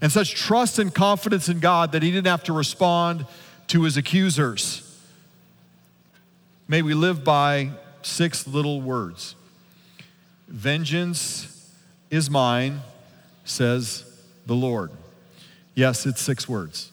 and 0.00 0.10
such 0.10 0.34
trust 0.34 0.78
and 0.78 0.94
confidence 0.94 1.48
in 1.48 1.60
God 1.60 1.92
that 1.92 2.02
he 2.02 2.10
didn't 2.10 2.28
have 2.28 2.44
to 2.44 2.52
respond 2.52 3.26
to 3.68 3.82
his 3.82 3.96
accusers. 3.96 4.86
May 6.68 6.82
we 6.82 6.94
live 6.94 7.24
by 7.24 7.70
six 8.02 8.46
little 8.46 8.80
words 8.80 9.34
Vengeance 10.48 11.72
is 12.10 12.28
mine, 12.28 12.80
says 13.44 14.04
the 14.46 14.54
Lord. 14.54 14.90
Yes, 15.74 16.06
it's 16.06 16.20
six 16.20 16.48
words. 16.48 16.90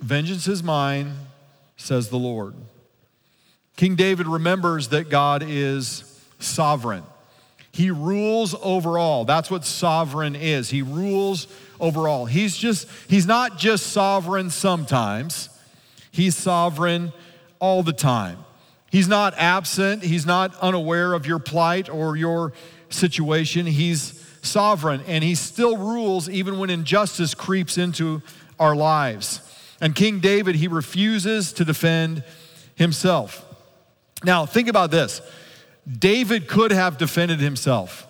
Vengeance 0.00 0.48
is 0.48 0.62
mine, 0.62 1.14
says 1.76 2.08
the 2.08 2.18
Lord. 2.18 2.54
King 3.76 3.94
David 3.94 4.26
remembers 4.26 4.88
that 4.88 5.08
God 5.08 5.44
is 5.46 6.20
sovereign. 6.40 7.04
He 7.74 7.90
rules 7.90 8.54
over 8.62 9.00
all. 9.00 9.24
That's 9.24 9.50
what 9.50 9.64
sovereign 9.64 10.36
is. 10.36 10.70
He 10.70 10.80
rules 10.80 11.48
over 11.80 12.06
all. 12.06 12.24
He's 12.24 12.56
just 12.56 12.86
he's 13.08 13.26
not 13.26 13.58
just 13.58 13.88
sovereign 13.88 14.50
sometimes. 14.50 15.48
He's 16.12 16.36
sovereign 16.36 17.12
all 17.58 17.82
the 17.82 17.92
time. 17.92 18.38
He's 18.92 19.08
not 19.08 19.34
absent, 19.38 20.04
he's 20.04 20.24
not 20.24 20.54
unaware 20.60 21.14
of 21.14 21.26
your 21.26 21.40
plight 21.40 21.88
or 21.88 22.16
your 22.16 22.52
situation. 22.90 23.66
He's 23.66 24.24
sovereign 24.40 25.00
and 25.08 25.24
he 25.24 25.34
still 25.34 25.76
rules 25.76 26.28
even 26.28 26.60
when 26.60 26.70
injustice 26.70 27.34
creeps 27.34 27.76
into 27.76 28.22
our 28.60 28.76
lives. 28.76 29.40
And 29.80 29.96
King 29.96 30.20
David, 30.20 30.54
he 30.54 30.68
refuses 30.68 31.52
to 31.54 31.64
defend 31.64 32.22
himself. 32.76 33.44
Now, 34.22 34.46
think 34.46 34.68
about 34.68 34.92
this 34.92 35.20
David 35.90 36.48
could 36.48 36.70
have 36.70 36.98
defended 36.98 37.40
himself. 37.40 38.06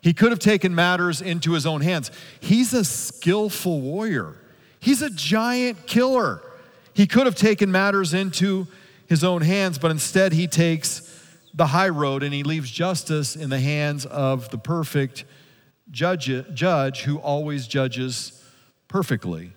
He 0.00 0.12
could 0.12 0.30
have 0.30 0.38
taken 0.38 0.74
matters 0.74 1.20
into 1.20 1.52
his 1.52 1.66
own 1.66 1.80
hands. 1.80 2.10
He's 2.40 2.72
a 2.72 2.84
skillful 2.84 3.80
warrior, 3.80 4.36
he's 4.80 5.02
a 5.02 5.10
giant 5.10 5.86
killer. 5.86 6.42
He 6.94 7.06
could 7.06 7.26
have 7.26 7.34
taken 7.34 7.70
matters 7.70 8.14
into 8.14 8.66
his 9.06 9.22
own 9.22 9.42
hands, 9.42 9.78
but 9.78 9.90
instead 9.90 10.32
he 10.32 10.46
takes 10.46 11.02
the 11.52 11.66
high 11.66 11.90
road 11.90 12.22
and 12.22 12.32
he 12.32 12.42
leaves 12.42 12.70
justice 12.70 13.36
in 13.36 13.50
the 13.50 13.60
hands 13.60 14.06
of 14.06 14.48
the 14.48 14.56
perfect 14.56 15.24
judge, 15.90 16.30
judge 16.54 17.02
who 17.02 17.18
always 17.18 17.66
judges 17.66 18.42
perfectly. 18.88 19.52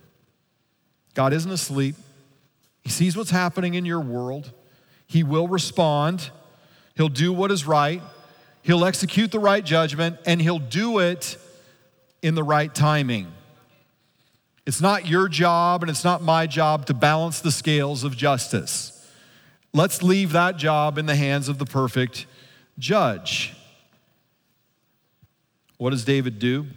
God 1.13 1.33
isn't 1.33 1.51
asleep, 1.51 1.95
He 2.81 2.89
sees 2.89 3.15
what's 3.15 3.31
happening 3.31 3.73
in 3.73 3.85
your 3.85 3.99
world, 3.99 4.51
He 5.07 5.23
will 5.23 5.47
respond. 5.47 6.31
He'll 6.99 7.07
do 7.07 7.31
what 7.31 7.49
is 7.49 7.65
right. 7.65 8.01
He'll 8.61 8.83
execute 8.83 9.31
the 9.31 9.39
right 9.39 9.63
judgment, 9.63 10.17
and 10.25 10.41
he'll 10.41 10.59
do 10.59 10.99
it 10.99 11.37
in 12.21 12.35
the 12.35 12.43
right 12.43 12.75
timing. 12.75 13.31
It's 14.65 14.81
not 14.81 15.07
your 15.07 15.29
job 15.29 15.81
and 15.81 15.89
it's 15.89 16.03
not 16.03 16.21
my 16.21 16.45
job 16.45 16.87
to 16.87 16.93
balance 16.93 17.39
the 17.39 17.53
scales 17.53 18.03
of 18.03 18.17
justice. 18.17 19.09
Let's 19.73 20.03
leave 20.03 20.33
that 20.33 20.57
job 20.57 20.97
in 20.97 21.05
the 21.05 21.15
hands 21.15 21.47
of 21.47 21.57
the 21.57 21.63
perfect 21.63 22.25
judge. 22.77 23.55
What 25.77 25.91
does 25.91 26.03
David 26.03 26.37
do? 26.37 26.67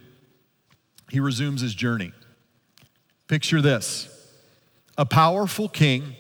He 1.11 1.19
resumes 1.19 1.63
his 1.63 1.75
journey. 1.75 2.13
Picture 3.27 3.61
this 3.61 4.09
a 4.97 5.05
powerful 5.05 5.69
king 5.69 6.15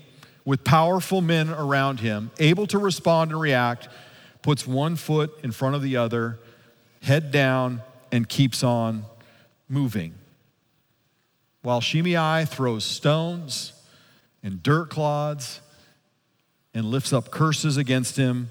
with 0.45 0.65
powerful 0.65 1.21
men 1.21 1.51
around 1.51 2.01
him, 2.01 2.31
able 2.39 2.67
to 2.67 2.79
respond 2.79 3.31
and 3.31 3.41
react, 3.41 3.89
puts 4.43 4.67
one 4.67 4.97
foot 4.97 5.33
in 5.43 5.53
front 5.53 5.75
of 5.75 5.83
the 5.83 5.97
other, 5.97 6.39
head 7.03 7.31
down, 7.31 7.83
and 8.11 8.29
keeps 8.29 8.63
on 8.65 9.05
moving. 9.69 10.15
While 11.63 11.81
Shimei 11.81 12.45
throws 12.45 12.85
stones 12.85 13.73
and 14.43 14.63
dirt 14.63 14.91
clods 14.91 15.61
and 16.75 16.87
lifts 16.87 17.13
up 17.13 17.31
curses 17.31 17.77
against 17.77 18.17
him 18.17 18.51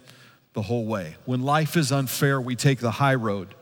the 0.53 0.61
whole 0.61 0.85
way. 0.85 1.15
When 1.25 1.41
life 1.41 1.75
is 1.75 1.91
unfair, 1.91 2.39
we 2.39 2.55
take 2.55 2.79
the 2.79 2.91
high 2.91 3.15
road. 3.15 3.53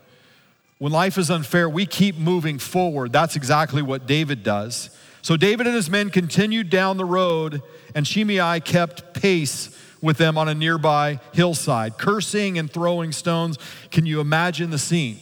When 0.78 0.92
life 0.92 1.18
is 1.18 1.30
unfair, 1.30 1.68
we 1.68 1.84
keep 1.84 2.16
moving 2.16 2.58
forward. 2.58 3.12
That's 3.12 3.36
exactly 3.36 3.82
what 3.82 4.06
David 4.06 4.42
does. 4.42 4.90
So 5.22 5.36
David 5.36 5.66
and 5.66 5.76
his 5.76 5.90
men 5.90 6.10
continued 6.10 6.70
down 6.70 6.96
the 6.96 7.04
road, 7.04 7.62
and 7.94 8.06
Shimei 8.06 8.60
kept 8.60 9.14
pace 9.14 9.76
with 10.00 10.16
them 10.16 10.38
on 10.38 10.48
a 10.48 10.54
nearby 10.54 11.20
hillside, 11.32 11.98
cursing 11.98 12.58
and 12.58 12.70
throwing 12.70 13.12
stones. 13.12 13.58
Can 13.90 14.06
you 14.06 14.20
imagine 14.20 14.70
the 14.70 14.78
scene? 14.78 15.18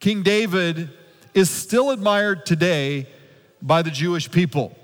King 0.00 0.22
David 0.22 0.90
is 1.32 1.48
still 1.48 1.90
admired 1.90 2.44
today 2.44 3.06
by 3.62 3.80
the 3.80 3.90
Jewish 3.90 4.30
people. 4.30 4.76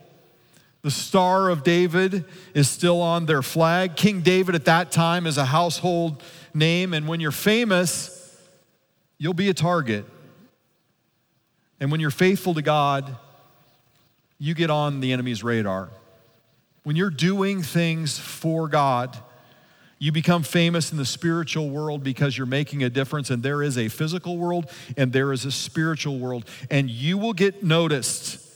The 0.82 0.90
Star 0.90 1.50
of 1.50 1.62
David 1.62 2.24
is 2.54 2.70
still 2.70 3.02
on 3.02 3.26
their 3.26 3.42
flag. 3.42 3.96
King 3.96 4.22
David 4.22 4.54
at 4.54 4.64
that 4.64 4.90
time 4.90 5.26
is 5.26 5.36
a 5.36 5.44
household 5.44 6.22
name, 6.54 6.94
and 6.94 7.06
when 7.06 7.20
you're 7.20 7.32
famous, 7.32 8.38
you'll 9.18 9.34
be 9.34 9.50
a 9.50 9.54
target. 9.54 10.06
And 11.78 11.90
when 11.90 12.00
you're 12.00 12.10
faithful 12.10 12.54
to 12.54 12.62
God, 12.62 13.14
you 14.40 14.54
get 14.54 14.70
on 14.70 14.98
the 15.00 15.12
enemy's 15.12 15.44
radar. 15.44 15.90
When 16.82 16.96
you're 16.96 17.10
doing 17.10 17.62
things 17.62 18.18
for 18.18 18.66
God, 18.66 19.16
you 19.98 20.10
become 20.12 20.42
famous 20.42 20.90
in 20.90 20.96
the 20.96 21.04
spiritual 21.04 21.68
world 21.68 22.02
because 22.02 22.36
you're 22.36 22.46
making 22.46 22.82
a 22.82 22.88
difference, 22.88 23.28
and 23.28 23.42
there 23.42 23.62
is 23.62 23.76
a 23.76 23.88
physical 23.88 24.38
world 24.38 24.68
and 24.96 25.12
there 25.12 25.30
is 25.32 25.44
a 25.44 25.52
spiritual 25.52 26.18
world, 26.18 26.48
and 26.70 26.88
you 26.90 27.18
will 27.18 27.34
get 27.34 27.62
noticed 27.62 28.46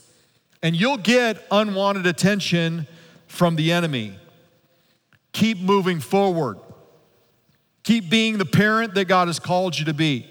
and 0.63 0.75
you'll 0.75 0.97
get 0.97 1.45
unwanted 1.51 2.07
attention 2.07 2.87
from 3.27 3.55
the 3.55 3.71
enemy. 3.71 4.17
Keep 5.31 5.59
moving 5.59 5.99
forward. 5.99 6.57
Keep 7.83 8.09
being 8.09 8.39
the 8.39 8.45
parent 8.45 8.95
that 8.95 9.05
God 9.05 9.27
has 9.27 9.37
called 9.37 9.77
you 9.77 9.85
to 9.85 9.93
be. 9.93 10.27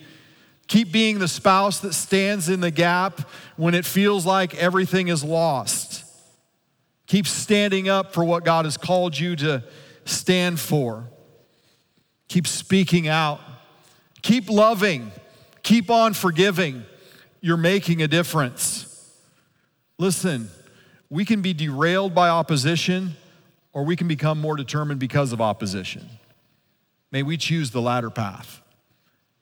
Keep 0.67 0.93
being 0.93 1.19
the 1.19 1.29
spouse 1.29 1.81
that 1.81 1.93
stands 1.93 2.49
in 2.49 2.61
the 2.61 2.71
gap 2.71 3.21
when 3.57 3.75
it 3.75 3.85
feels 3.85 4.25
like 4.25 4.55
everything 4.55 5.09
is 5.09 5.23
lost. 5.23 6.05
Keep 7.07 7.27
standing 7.27 7.89
up 7.89 8.13
for 8.13 8.25
what 8.25 8.45
God 8.45 8.65
has 8.65 8.77
called 8.77 9.19
you 9.19 9.37
to 9.37 9.63
stand 10.05 10.59
for. 10.59 11.09
Keep 12.29 12.47
speaking 12.47 13.09
out. 13.09 13.41
Keep 14.23 14.49
loving. 14.49 15.13
Keep 15.63 15.91
on 15.91 16.15
forgiving. 16.15 16.85
You're 17.41 17.59
making 17.59 18.01
a 18.03 18.09
difference. 18.09 18.91
Listen, 19.99 20.49
we 21.11 21.25
can 21.25 21.43
be 21.43 21.53
derailed 21.53 22.15
by 22.15 22.31
opposition 22.31 23.17
or 23.75 23.85
we 23.85 23.97
can 23.97 24.09
become 24.09 24.41
more 24.41 24.57
determined 24.57 24.99
because 24.99 25.33
of 25.33 25.41
opposition. 25.41 26.09
May 27.13 27.23
we 27.23 27.37
choose 27.37 27.71
the 27.71 27.83
latter 27.83 28.11
path. 28.11 28.63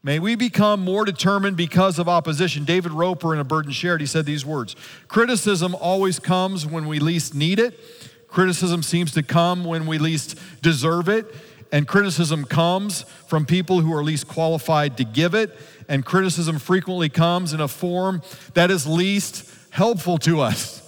May 0.04 0.18
we 0.18 0.34
become 0.34 0.80
more 0.80 1.04
determined 1.04 1.56
because 1.56 1.98
of 1.98 2.08
opposition. 2.08 2.64
David 2.64 2.90
Roper 2.90 3.32
in 3.32 3.38
A 3.38 3.44
Burden 3.44 3.70
Shared, 3.70 4.00
he 4.00 4.06
said 4.06 4.26
these 4.26 4.44
words 4.44 4.74
Criticism 5.08 5.74
always 5.76 6.18
comes 6.18 6.66
when 6.66 6.86
we 6.86 6.98
least 6.98 7.34
need 7.34 7.58
it. 7.58 7.78
Criticism 8.26 8.82
seems 8.82 9.12
to 9.12 9.22
come 9.22 9.64
when 9.64 9.86
we 9.86 9.98
least 9.98 10.38
deserve 10.62 11.08
it. 11.08 11.26
And 11.70 11.88
criticism 11.88 12.44
comes 12.44 13.02
from 13.26 13.46
people 13.46 13.80
who 13.80 13.94
are 13.94 14.04
least 14.04 14.28
qualified 14.28 14.98
to 14.98 15.04
give 15.04 15.34
it. 15.34 15.56
And 15.88 16.04
criticism 16.04 16.58
frequently 16.58 17.08
comes 17.08 17.52
in 17.52 17.60
a 17.60 17.68
form 17.68 18.22
that 18.54 18.70
is 18.70 18.86
least 18.86 19.50
helpful 19.70 20.18
to 20.18 20.40
us. 20.40 20.82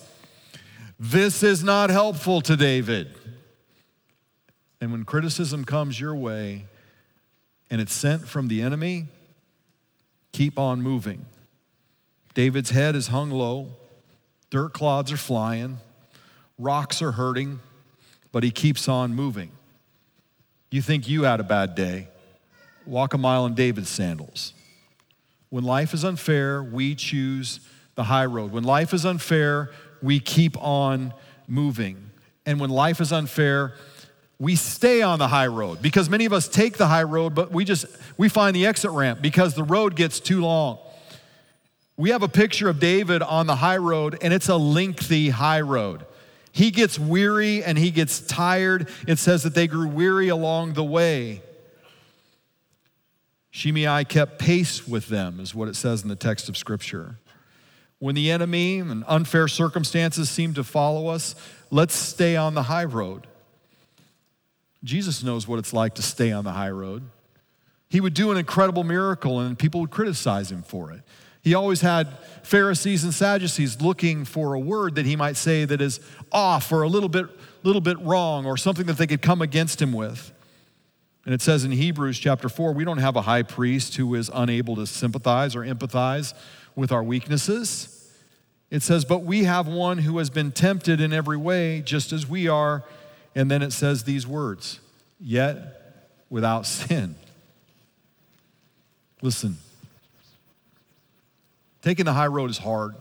This 0.99 1.43
is 1.43 1.65
not 1.65 1.91
helpful 1.91 2.41
to 2.43 2.57
David. 2.57 3.15
And 4.81 4.93
when 4.93 5.05
criticism 5.05 5.65
comes 5.65 5.99
your 5.99 6.15
way, 6.15 6.67
and 7.71 7.81
it's 7.81 7.93
sent 7.93 8.27
from 8.29 8.49
the 8.49 8.63
enemy, 8.63 9.07
keep 10.33 10.59
on 10.59 10.83
moving. 10.83 11.27
David's 12.35 12.71
head 12.71 12.97
is 12.97 13.09
hung 13.09 13.31
low, 13.31 13.71
dirt 14.51 14.73
clods 14.73 15.13
are 15.13 15.17
flying, 15.17 15.79
rocks 16.59 17.01
are 17.01 17.13
hurting, 17.13 17.61
but 18.33 18.43
he 18.43 18.51
keeps 18.51 18.89
on 18.89 19.15
moving. 19.15 19.51
You 20.71 20.83
think 20.83 21.09
you 21.09 21.23
had 21.23 21.39
a 21.39 21.45
bad 21.45 21.75
day? 21.75 22.09
Walk 22.85 23.15
a 23.15 23.19
mile 23.19 23.47
in 23.47 23.55
David's 23.55 23.89
sandals. 23.89 24.53
When 25.51 25.63
life 25.63 25.95
is 25.95 26.05
unfair, 26.05 26.63
we 26.63 26.97
choose 26.97 27.61
the 27.95 28.05
high 28.05 28.27
road. 28.27 28.51
When 28.51 28.65
life 28.65 28.93
is 28.93 29.07
unfair, 29.07 29.71
we 30.03 30.19
keep 30.19 30.61
on 30.61 31.15
moving. 31.47 32.11
And 32.45 32.59
when 32.59 32.71
life 32.71 33.01
is 33.01 33.13
unfair, 33.13 33.75
we 34.39 34.57
stay 34.57 35.03
on 35.03 35.19
the 35.19 35.29
high 35.29 35.47
road 35.47 35.81
because 35.81 36.11
many 36.11 36.25
of 36.25 36.33
us 36.33 36.49
take 36.49 36.77
the 36.77 36.87
high 36.87 37.05
road 37.05 37.35
but 37.35 37.53
we 37.53 37.65
just 37.65 37.87
we 38.17 38.29
find 38.29 38.55
the 38.55 38.67
exit 38.67 38.91
ramp 38.91 39.23
because 39.23 39.55
the 39.55 39.63
road 39.63 39.97
gets 39.97 40.21
too 40.21 40.41
long. 40.41 40.79
We 41.97 42.11
have 42.11 42.23
a 42.23 42.29
picture 42.29 42.69
of 42.69 42.81
david 42.81 43.23
on 43.23 43.47
the 43.47 43.57
high 43.57 43.77
road 43.77 44.19
and 44.21 44.33
it's 44.33 44.49
a 44.49 44.57
lengthy 44.57 45.31
high 45.31 45.61
road. 45.61 46.05
He 46.51 46.71
gets 46.71 46.99
weary 46.99 47.63
and 47.65 47.79
he 47.79 47.91
gets 47.91 48.21
tired. 48.21 48.89
It 49.07 49.19
says 49.19 49.43
that 49.45 49.55
they 49.55 49.67
grew 49.67 49.89
weary 49.89 50.29
along 50.29 50.75
the 50.75 50.85
way. 50.85 51.43
Shimei 53.51 54.05
kept 54.05 54.39
pace 54.41 54.87
with 54.87 55.07
them 55.07 55.39
is 55.39 55.55
what 55.55 55.69
it 55.69 55.77
says 55.77 56.03
in 56.03 56.09
the 56.09 56.17
text 56.17 56.49
of 56.49 56.57
scripture. 56.57 57.19
When 58.01 58.17
the 58.17 58.33
enemy 58.33 58.81
and 58.81 59.05
unfair 59.07 59.47
circumstances 59.47 60.29
seem 60.29 60.55
to 60.55 60.65
follow 60.65 61.07
us 61.07 61.37
let's 61.71 61.95
stay 61.95 62.37
on 62.37 62.55
the 62.55 62.65
high 62.65 62.85
road 62.85 63.29
Jesus 64.85 65.25
knows 65.25 65.49
what 65.49 65.59
it's 65.59 65.73
like 65.73 65.95
to 65.95 66.03
stay 66.03 66.31
on 66.31 66.45
the 66.45 66.53
high 66.53 66.71
road. 66.71 67.03
He 67.89 68.01
would 68.01 68.15
do 68.15 68.31
an 68.31 68.37
incredible 68.37 68.85
miracle 68.85 69.41
and 69.41 69.59
people 69.59 69.81
would 69.81 69.91
criticize 69.91 70.53
him 70.53 70.63
for 70.63 70.93
it. 70.93 71.01
He 71.43 71.55
always 71.55 71.81
had 71.81 72.09
Pharisees 72.43 73.05
and 73.05 73.13
Sadducees 73.13 73.81
looking 73.81 74.25
for 74.25 74.55
a 74.55 74.59
word 74.59 74.95
that 74.95 75.07
he 75.07 75.17
might 75.17 75.37
say 75.37 75.65
that 75.65 75.81
is 75.81 76.01
off 76.33 76.73
or 76.73 76.83
a 76.83 76.89
little 76.89 77.09
bit, 77.09 77.27
little 77.63 77.81
bit 77.81 77.99
wrong 78.01 78.47
or 78.47 78.57
something 78.57 78.87
that 78.87 78.97
they 78.97 79.07
could 79.07 79.23
come 79.23 79.43
against 79.43 79.81
him 79.81 79.93
with. 79.93 80.33
And 81.25 81.35
it 81.35 81.41
says 81.41 81.65
in 81.65 81.73
Hebrews 81.73 82.19
chapter 82.19 82.49
4, 82.49 82.73
we 82.73 82.85
don't 82.85 82.99
have 82.99 83.17
a 83.17 83.23
high 83.23 83.43
priest 83.43 83.97
who 83.97 84.15
is 84.15 84.31
unable 84.33 84.77
to 84.77 84.87
sympathize 84.87 85.57
or 85.57 85.61
empathize 85.61 86.35
with 86.75 86.93
our 86.93 87.03
weaknesses. 87.03 88.11
It 88.71 88.83
says, 88.83 89.05
but 89.05 89.23
we 89.23 89.45
have 89.45 89.69
one 89.69 89.99
who 89.99 90.19
has 90.19 90.31
been 90.31 90.51
tempted 90.51 91.01
in 91.01 91.13
every 91.13 91.37
way, 91.37 91.81
just 91.81 92.13
as 92.13 92.27
we 92.27 92.49
are 92.49 92.85
and 93.35 93.51
then 93.51 93.63
it 93.63 93.73
says 93.73 94.05
these 94.05 94.27
words, 94.27 94.81
yet 95.21 96.07
without 96.31 96.67
sin. 96.67 97.17
Listen, 99.23 99.57
taking 101.83 102.05
the 102.05 102.13
high 102.13 102.27
road 102.27 102.51
is 102.51 102.59
hard, 102.59 102.95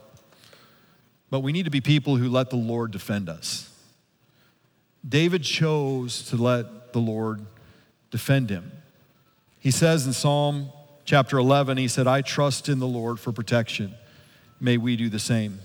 but 1.29 1.41
we 1.41 1.51
need 1.51 1.65
to 1.65 1.71
be 1.71 1.81
people 1.81 2.15
who 2.15 2.29
let 2.29 2.49
the 2.49 2.55
Lord 2.55 2.91
defend 2.91 3.29
us. 3.29 3.69
David 5.07 5.43
chose 5.43 6.23
to 6.29 6.37
let 6.37 6.93
the 6.93 6.99
Lord 6.99 7.45
defend 8.09 8.49
him. 8.49 8.71
He 9.59 9.71
says 9.71 10.05
in 10.05 10.13
Psalm 10.13 10.69
chapter 11.05 11.37
11, 11.37 11.77
he 11.77 11.87
said, 11.87 12.07
I 12.07 12.21
trust 12.21 12.69
in 12.69 12.79
the 12.79 12.87
Lord 12.87 13.19
for 13.19 13.31
protection. 13.31 13.95
May 14.59 14.77
we 14.77 14.95
do 14.95 15.09
the 15.09 15.19
same. 15.19 15.59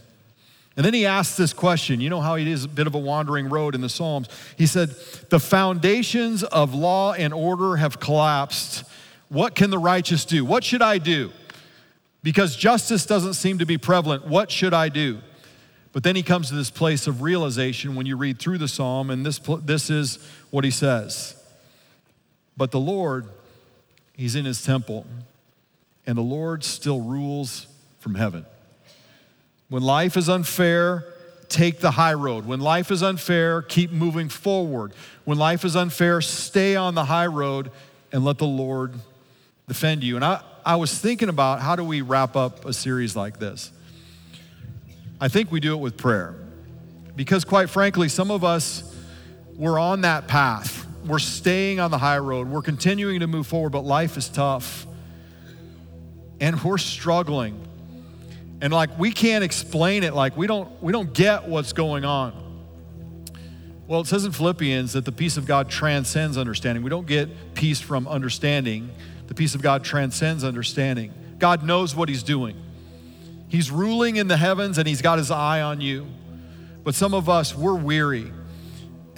And 0.78 0.84
then 0.84 0.94
he 0.94 1.06
asks 1.06 1.36
this 1.36 1.52
question. 1.52 2.00
You 2.00 2.08
know 2.08 2.20
how 2.20 2.36
it 2.36 2.46
is 2.46 2.62
a 2.62 2.68
bit 2.68 2.86
of 2.86 2.94
a 2.94 2.98
wandering 2.98 3.48
road 3.48 3.74
in 3.74 3.80
the 3.80 3.88
Psalms. 3.88 4.28
He 4.56 4.64
said, 4.64 4.90
The 5.28 5.40
foundations 5.40 6.44
of 6.44 6.72
law 6.72 7.14
and 7.14 7.34
order 7.34 7.78
have 7.78 7.98
collapsed. 7.98 8.84
What 9.28 9.56
can 9.56 9.70
the 9.70 9.78
righteous 9.78 10.24
do? 10.24 10.44
What 10.44 10.62
should 10.62 10.80
I 10.80 10.98
do? 10.98 11.32
Because 12.22 12.54
justice 12.54 13.06
doesn't 13.06 13.34
seem 13.34 13.58
to 13.58 13.66
be 13.66 13.76
prevalent. 13.76 14.28
What 14.28 14.52
should 14.52 14.72
I 14.72 14.88
do? 14.88 15.18
But 15.92 16.04
then 16.04 16.14
he 16.14 16.22
comes 16.22 16.48
to 16.50 16.54
this 16.54 16.70
place 16.70 17.08
of 17.08 17.22
realization 17.22 17.96
when 17.96 18.06
you 18.06 18.16
read 18.16 18.38
through 18.38 18.58
the 18.58 18.68
psalm, 18.68 19.10
and 19.10 19.26
this, 19.26 19.40
this 19.64 19.90
is 19.90 20.20
what 20.50 20.62
he 20.62 20.70
says. 20.70 21.34
But 22.56 22.70
the 22.70 22.78
Lord, 22.78 23.26
he's 24.14 24.36
in 24.36 24.44
his 24.44 24.62
temple, 24.62 25.06
and 26.06 26.16
the 26.16 26.22
Lord 26.22 26.62
still 26.62 27.00
rules 27.00 27.66
from 27.98 28.14
heaven. 28.14 28.46
When 29.68 29.82
life 29.82 30.16
is 30.16 30.28
unfair, 30.28 31.04
take 31.48 31.80
the 31.80 31.90
high 31.90 32.14
road. 32.14 32.46
When 32.46 32.60
life 32.60 32.90
is 32.90 33.02
unfair, 33.02 33.62
keep 33.62 33.90
moving 33.90 34.28
forward. 34.28 34.92
When 35.24 35.38
life 35.38 35.64
is 35.64 35.76
unfair, 35.76 36.20
stay 36.20 36.74
on 36.74 36.94
the 36.94 37.04
high 37.04 37.26
road 37.26 37.70
and 38.12 38.24
let 38.24 38.38
the 38.38 38.46
Lord 38.46 38.94
defend 39.66 40.02
you. 40.02 40.16
And 40.16 40.24
I, 40.24 40.40
I 40.64 40.76
was 40.76 40.98
thinking 40.98 41.28
about 41.28 41.60
how 41.60 41.76
do 41.76 41.84
we 41.84 42.00
wrap 42.00 42.34
up 42.34 42.64
a 42.64 42.72
series 42.72 43.14
like 43.14 43.38
this? 43.38 43.70
I 45.20 45.28
think 45.28 45.52
we 45.52 45.60
do 45.60 45.74
it 45.74 45.80
with 45.80 45.96
prayer. 45.96 46.34
Because, 47.14 47.44
quite 47.44 47.68
frankly, 47.68 48.08
some 48.08 48.30
of 48.30 48.44
us, 48.44 48.94
we're 49.56 49.78
on 49.78 50.02
that 50.02 50.28
path. 50.28 50.86
We're 51.04 51.18
staying 51.18 51.80
on 51.80 51.90
the 51.90 51.98
high 51.98 52.18
road. 52.18 52.48
We're 52.48 52.62
continuing 52.62 53.20
to 53.20 53.26
move 53.26 53.46
forward, 53.46 53.70
but 53.70 53.84
life 53.84 54.16
is 54.16 54.28
tough. 54.28 54.86
And 56.40 56.62
we're 56.62 56.78
struggling 56.78 57.67
and 58.60 58.72
like 58.72 58.98
we 58.98 59.12
can't 59.12 59.44
explain 59.44 60.02
it. 60.02 60.14
Like 60.14 60.36
we 60.36 60.46
don't 60.46 60.82
we 60.82 60.92
don't 60.92 61.12
get 61.12 61.48
what's 61.48 61.72
going 61.72 62.04
on. 62.04 62.32
Well 63.86 64.00
it 64.00 64.06
says 64.06 64.24
in 64.24 64.32
philippians 64.32 64.92
that 64.92 65.04
the 65.04 65.12
peace 65.12 65.36
of 65.36 65.46
god 65.46 65.68
transcends 65.70 66.36
understanding. 66.36 66.82
We 66.82 66.90
don't 66.90 67.06
get 67.06 67.54
peace 67.54 67.80
from 67.80 68.08
understanding. 68.08 68.90
The 69.26 69.34
peace 69.34 69.54
of 69.54 69.62
god 69.62 69.84
transcends 69.84 70.44
understanding. 70.44 71.12
God 71.38 71.62
knows 71.62 71.94
what 71.94 72.08
he's 72.08 72.22
doing. 72.22 72.56
He's 73.48 73.70
ruling 73.70 74.16
in 74.16 74.28
the 74.28 74.36
heavens 74.36 74.78
and 74.78 74.86
he's 74.86 75.02
got 75.02 75.18
his 75.18 75.30
eye 75.30 75.62
on 75.62 75.80
you. 75.80 76.06
But 76.84 76.94
some 76.94 77.14
of 77.14 77.28
us 77.28 77.54
we're 77.54 77.74
weary 77.74 78.32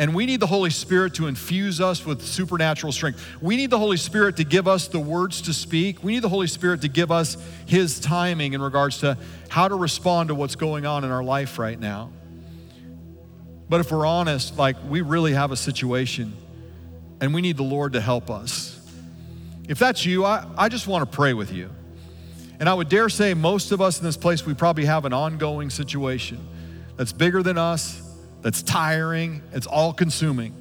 and 0.00 0.14
we 0.14 0.24
need 0.24 0.40
the 0.40 0.46
Holy 0.46 0.70
Spirit 0.70 1.12
to 1.16 1.26
infuse 1.26 1.78
us 1.78 2.06
with 2.06 2.22
supernatural 2.22 2.90
strength. 2.90 3.22
We 3.42 3.56
need 3.56 3.68
the 3.68 3.78
Holy 3.78 3.98
Spirit 3.98 4.38
to 4.38 4.44
give 4.44 4.66
us 4.66 4.88
the 4.88 4.98
words 4.98 5.42
to 5.42 5.52
speak. 5.52 6.02
We 6.02 6.12
need 6.12 6.22
the 6.22 6.28
Holy 6.30 6.46
Spirit 6.46 6.80
to 6.80 6.88
give 6.88 7.12
us 7.12 7.36
His 7.66 8.00
timing 8.00 8.54
in 8.54 8.62
regards 8.62 9.00
to 9.00 9.18
how 9.50 9.68
to 9.68 9.74
respond 9.74 10.30
to 10.30 10.34
what's 10.34 10.56
going 10.56 10.86
on 10.86 11.04
in 11.04 11.10
our 11.10 11.22
life 11.22 11.58
right 11.58 11.78
now. 11.78 12.10
But 13.68 13.80
if 13.80 13.92
we're 13.92 14.06
honest, 14.06 14.56
like 14.56 14.76
we 14.88 15.02
really 15.02 15.34
have 15.34 15.52
a 15.52 15.56
situation 15.56 16.32
and 17.20 17.34
we 17.34 17.42
need 17.42 17.58
the 17.58 17.62
Lord 17.62 17.92
to 17.92 18.00
help 18.00 18.30
us. 18.30 18.80
If 19.68 19.78
that's 19.78 20.06
you, 20.06 20.24
I, 20.24 20.46
I 20.56 20.70
just 20.70 20.86
want 20.86 21.10
to 21.10 21.14
pray 21.14 21.34
with 21.34 21.52
you. 21.52 21.68
And 22.58 22.70
I 22.70 22.74
would 22.74 22.88
dare 22.88 23.10
say 23.10 23.34
most 23.34 23.70
of 23.70 23.82
us 23.82 23.98
in 23.98 24.06
this 24.06 24.16
place, 24.16 24.46
we 24.46 24.54
probably 24.54 24.86
have 24.86 25.04
an 25.04 25.12
ongoing 25.12 25.68
situation 25.68 26.40
that's 26.96 27.12
bigger 27.12 27.42
than 27.42 27.58
us, 27.58 28.09
that's 28.42 28.62
tiring, 28.62 29.42
it's 29.52 29.66
all 29.66 29.92
consuming. 29.92 30.54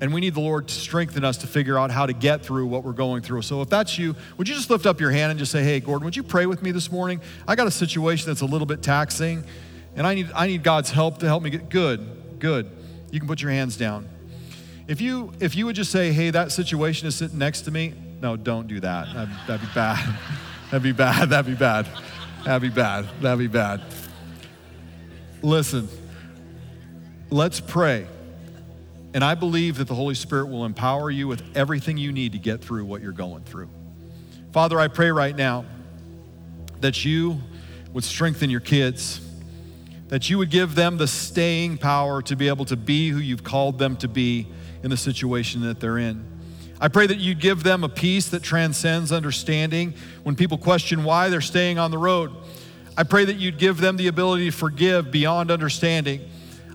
And 0.00 0.12
we 0.12 0.20
need 0.20 0.34
the 0.34 0.40
Lord 0.40 0.68
to 0.68 0.74
strengthen 0.74 1.24
us 1.24 1.38
to 1.38 1.46
figure 1.46 1.78
out 1.78 1.90
how 1.90 2.04
to 2.04 2.12
get 2.12 2.44
through 2.44 2.66
what 2.66 2.84
we're 2.84 2.92
going 2.92 3.22
through. 3.22 3.42
So 3.42 3.62
if 3.62 3.70
that's 3.70 3.98
you, 3.98 4.14
would 4.36 4.48
you 4.48 4.54
just 4.54 4.68
lift 4.68 4.86
up 4.86 5.00
your 5.00 5.10
hand 5.10 5.30
and 5.30 5.38
just 5.38 5.52
say, 5.52 5.62
Hey, 5.62 5.80
Gordon, 5.80 6.04
would 6.04 6.16
you 6.16 6.22
pray 6.22 6.46
with 6.46 6.62
me 6.62 6.72
this 6.72 6.90
morning? 6.90 7.20
I 7.48 7.54
got 7.54 7.66
a 7.66 7.70
situation 7.70 8.26
that's 8.28 8.42
a 8.42 8.46
little 8.46 8.66
bit 8.66 8.82
taxing, 8.82 9.44
and 9.96 10.06
I 10.06 10.14
need, 10.14 10.30
I 10.34 10.46
need 10.46 10.62
God's 10.62 10.90
help 10.90 11.18
to 11.18 11.26
help 11.26 11.42
me 11.42 11.50
get 11.50 11.68
good. 11.68 12.38
Good. 12.38 12.70
You 13.10 13.20
can 13.20 13.28
put 13.28 13.40
your 13.40 13.52
hands 13.52 13.76
down. 13.76 14.08
If 14.88 15.00
you 15.00 15.32
if 15.40 15.56
you 15.56 15.64
would 15.66 15.76
just 15.76 15.90
say, 15.90 16.12
Hey, 16.12 16.30
that 16.30 16.52
situation 16.52 17.08
is 17.08 17.14
sitting 17.14 17.38
next 17.38 17.62
to 17.62 17.70
me, 17.70 17.94
no, 18.20 18.36
don't 18.36 18.66
do 18.66 18.80
that. 18.80 19.06
That'd, 19.14 19.34
that'd 19.46 19.60
be 19.60 19.74
bad. 19.74 20.18
That'd 20.70 20.82
be 20.82 20.92
bad. 20.92 21.28
That'd 21.28 21.46
be 21.46 21.54
bad. 21.54 21.86
That'd 22.44 22.62
be 22.62 22.68
bad. 22.68 23.06
That'd 23.20 23.38
be 23.38 23.46
bad. 23.46 23.80
Listen, 25.40 25.88
Let's 27.30 27.60
pray. 27.60 28.06
And 29.14 29.22
I 29.22 29.34
believe 29.34 29.78
that 29.78 29.86
the 29.86 29.94
Holy 29.94 30.14
Spirit 30.14 30.46
will 30.46 30.64
empower 30.64 31.10
you 31.10 31.28
with 31.28 31.42
everything 31.56 31.96
you 31.96 32.12
need 32.12 32.32
to 32.32 32.38
get 32.38 32.60
through 32.60 32.84
what 32.84 33.00
you're 33.00 33.12
going 33.12 33.44
through. 33.44 33.68
Father, 34.52 34.78
I 34.78 34.88
pray 34.88 35.10
right 35.10 35.34
now 35.34 35.64
that 36.80 37.04
you 37.04 37.40
would 37.92 38.04
strengthen 38.04 38.50
your 38.50 38.60
kids, 38.60 39.20
that 40.08 40.28
you 40.28 40.38
would 40.38 40.50
give 40.50 40.74
them 40.74 40.96
the 40.96 41.06
staying 41.06 41.78
power 41.78 42.22
to 42.22 42.36
be 42.36 42.48
able 42.48 42.64
to 42.66 42.76
be 42.76 43.08
who 43.08 43.18
you've 43.18 43.44
called 43.44 43.78
them 43.78 43.96
to 43.98 44.08
be 44.08 44.46
in 44.82 44.90
the 44.90 44.96
situation 44.96 45.62
that 45.62 45.80
they're 45.80 45.98
in. 45.98 46.26
I 46.80 46.88
pray 46.88 47.06
that 47.06 47.18
you'd 47.18 47.40
give 47.40 47.62
them 47.62 47.84
a 47.84 47.88
peace 47.88 48.28
that 48.28 48.42
transcends 48.42 49.12
understanding 49.12 49.94
when 50.24 50.34
people 50.34 50.58
question 50.58 51.04
why 51.04 51.28
they're 51.28 51.40
staying 51.40 51.78
on 51.78 51.90
the 51.90 51.98
road. 51.98 52.32
I 52.96 53.04
pray 53.04 53.24
that 53.24 53.36
you'd 53.36 53.58
give 53.58 53.78
them 53.78 53.96
the 53.96 54.08
ability 54.08 54.50
to 54.50 54.56
forgive 54.56 55.10
beyond 55.10 55.50
understanding. 55.50 56.20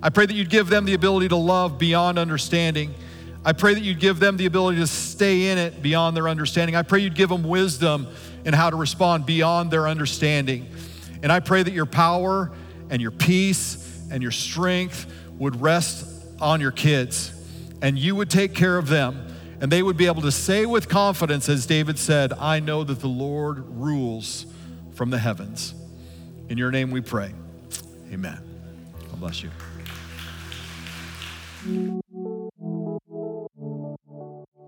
I 0.02 0.10
pray 0.10 0.26
that 0.26 0.34
you'd 0.34 0.50
give 0.50 0.70
them 0.70 0.86
the 0.86 0.94
ability 0.94 1.30
to 1.30 1.36
love 1.36 1.78
beyond 1.78 2.18
understanding. 2.18 2.94
I 3.44 3.54
pray 3.54 3.74
that 3.74 3.84
you'd 3.84 4.00
give 4.00 4.20
them 4.20 4.38
the 4.38 4.46
ability 4.46 4.80
to 4.80 4.88
stay 4.88 5.52
in 5.52 5.58
it 5.58 5.82
beyond 5.82 6.16
their 6.16 6.28
understanding. 6.28 6.76
I 6.76 6.84
pray 6.84 7.00
you'd 7.00 7.16
give 7.16 7.30
them 7.30 7.44
wisdom 7.44 8.08
in 8.46 8.54
how 8.54 8.70
to 8.70 8.76
respond 8.76 9.26
beyond 9.26 9.72
their 9.72 9.88
understanding. 9.88 10.68
And 11.22 11.32
I 11.32 11.40
pray 11.40 11.64
that 11.64 11.74
your 11.74 11.86
power 11.86 12.52
and 12.90 13.02
your 13.02 13.12
peace 13.12 14.08
and 14.12 14.22
your 14.22 14.32
strength 14.32 15.06
would 15.38 15.62
rest 15.62 16.06
on 16.42 16.62
your 16.62 16.72
kids 16.72 17.34
and 17.82 17.98
you 17.98 18.16
would 18.16 18.30
take 18.30 18.54
care 18.54 18.78
of 18.78 18.88
them. 18.88 19.26
And 19.62 19.70
they 19.70 19.84
would 19.84 19.98
be 19.98 20.06
able 20.06 20.22
to 20.22 20.32
say 20.32 20.66
with 20.66 20.88
confidence, 20.88 21.50
as 21.50 21.66
David 21.66 22.00
said, 22.00 22.32
I 22.32 22.62
know 22.62 22.86
that 22.86 23.02
the 23.02 23.08
Lord 23.08 23.66
rules 23.68 24.46
from 24.94 25.10
the 25.10 25.18
heavens. 25.18 25.74
In 26.48 26.58
your 26.58 26.72
name 26.72 26.92
we 26.92 27.02
pray. 27.02 27.34
Amen. 28.12 28.40
God 29.10 29.20
bless 29.20 29.44
you. 29.44 29.50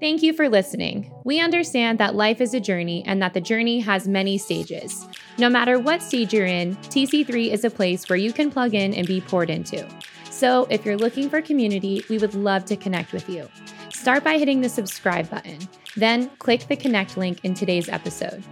Thank 0.02 0.24
you 0.24 0.34
for 0.34 0.50
listening. 0.50 1.14
We 1.24 1.40
understand 1.40 2.00
that 2.00 2.16
life 2.16 2.42
is 2.42 2.56
a 2.56 2.60
journey 2.60 3.04
and 3.06 3.22
that 3.22 3.36
the 3.36 3.42
journey 3.42 3.80
has 3.82 4.08
many 4.08 4.40
stages. 4.40 5.08
No 5.38 5.48
matter 5.48 5.78
what 5.78 6.02
stage 6.02 6.34
you're 6.34 6.48
in, 6.48 6.76
TC3 6.78 7.52
is 7.52 7.64
a 7.64 7.70
place 7.70 8.10
where 8.10 8.18
you 8.18 8.34
can 8.34 8.50
plug 8.50 8.74
in 8.74 8.96
and 8.96 9.06
be 9.06 9.22
poured 9.22 9.52
into. 9.52 9.88
So, 10.32 10.66
if 10.72 10.86
you're 10.86 10.98
looking 10.98 11.30
for 11.30 11.40
community, 11.40 12.04
we 12.10 12.18
would 12.18 12.34
love 12.34 12.66
to 12.66 12.76
connect 12.76 13.14
with 13.14 13.30
you. 13.30 13.48
Start 13.94 14.24
by 14.24 14.40
hitting 14.40 14.62
the 14.62 14.70
subscribe 14.70 15.30
button, 15.30 15.60
then 15.96 16.32
click 16.40 16.68
the 16.68 16.76
connect 16.76 17.16
link 17.16 17.40
in 17.44 17.54
today's 17.54 17.88
episode. 17.88 18.44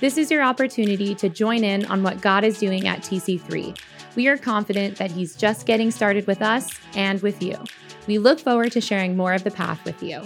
This 0.00 0.18
is 0.18 0.30
your 0.30 0.42
opportunity 0.42 1.14
to 1.14 1.30
join 1.30 1.64
in 1.64 1.86
on 1.86 2.02
what 2.02 2.20
God 2.20 2.44
is 2.44 2.58
doing 2.58 2.86
at 2.86 3.00
TC3. 3.00 3.78
We 4.14 4.28
are 4.28 4.36
confident 4.36 4.98
that 4.98 5.10
He's 5.10 5.34
just 5.36 5.64
getting 5.64 5.90
started 5.90 6.26
with 6.26 6.42
us 6.42 6.68
and 6.94 7.22
with 7.22 7.42
you. 7.42 7.56
We 8.08 8.16
look 8.16 8.40
forward 8.40 8.72
to 8.72 8.80
sharing 8.80 9.18
more 9.18 9.34
of 9.34 9.44
the 9.44 9.50
path 9.50 9.84
with 9.84 10.02
you. 10.02 10.22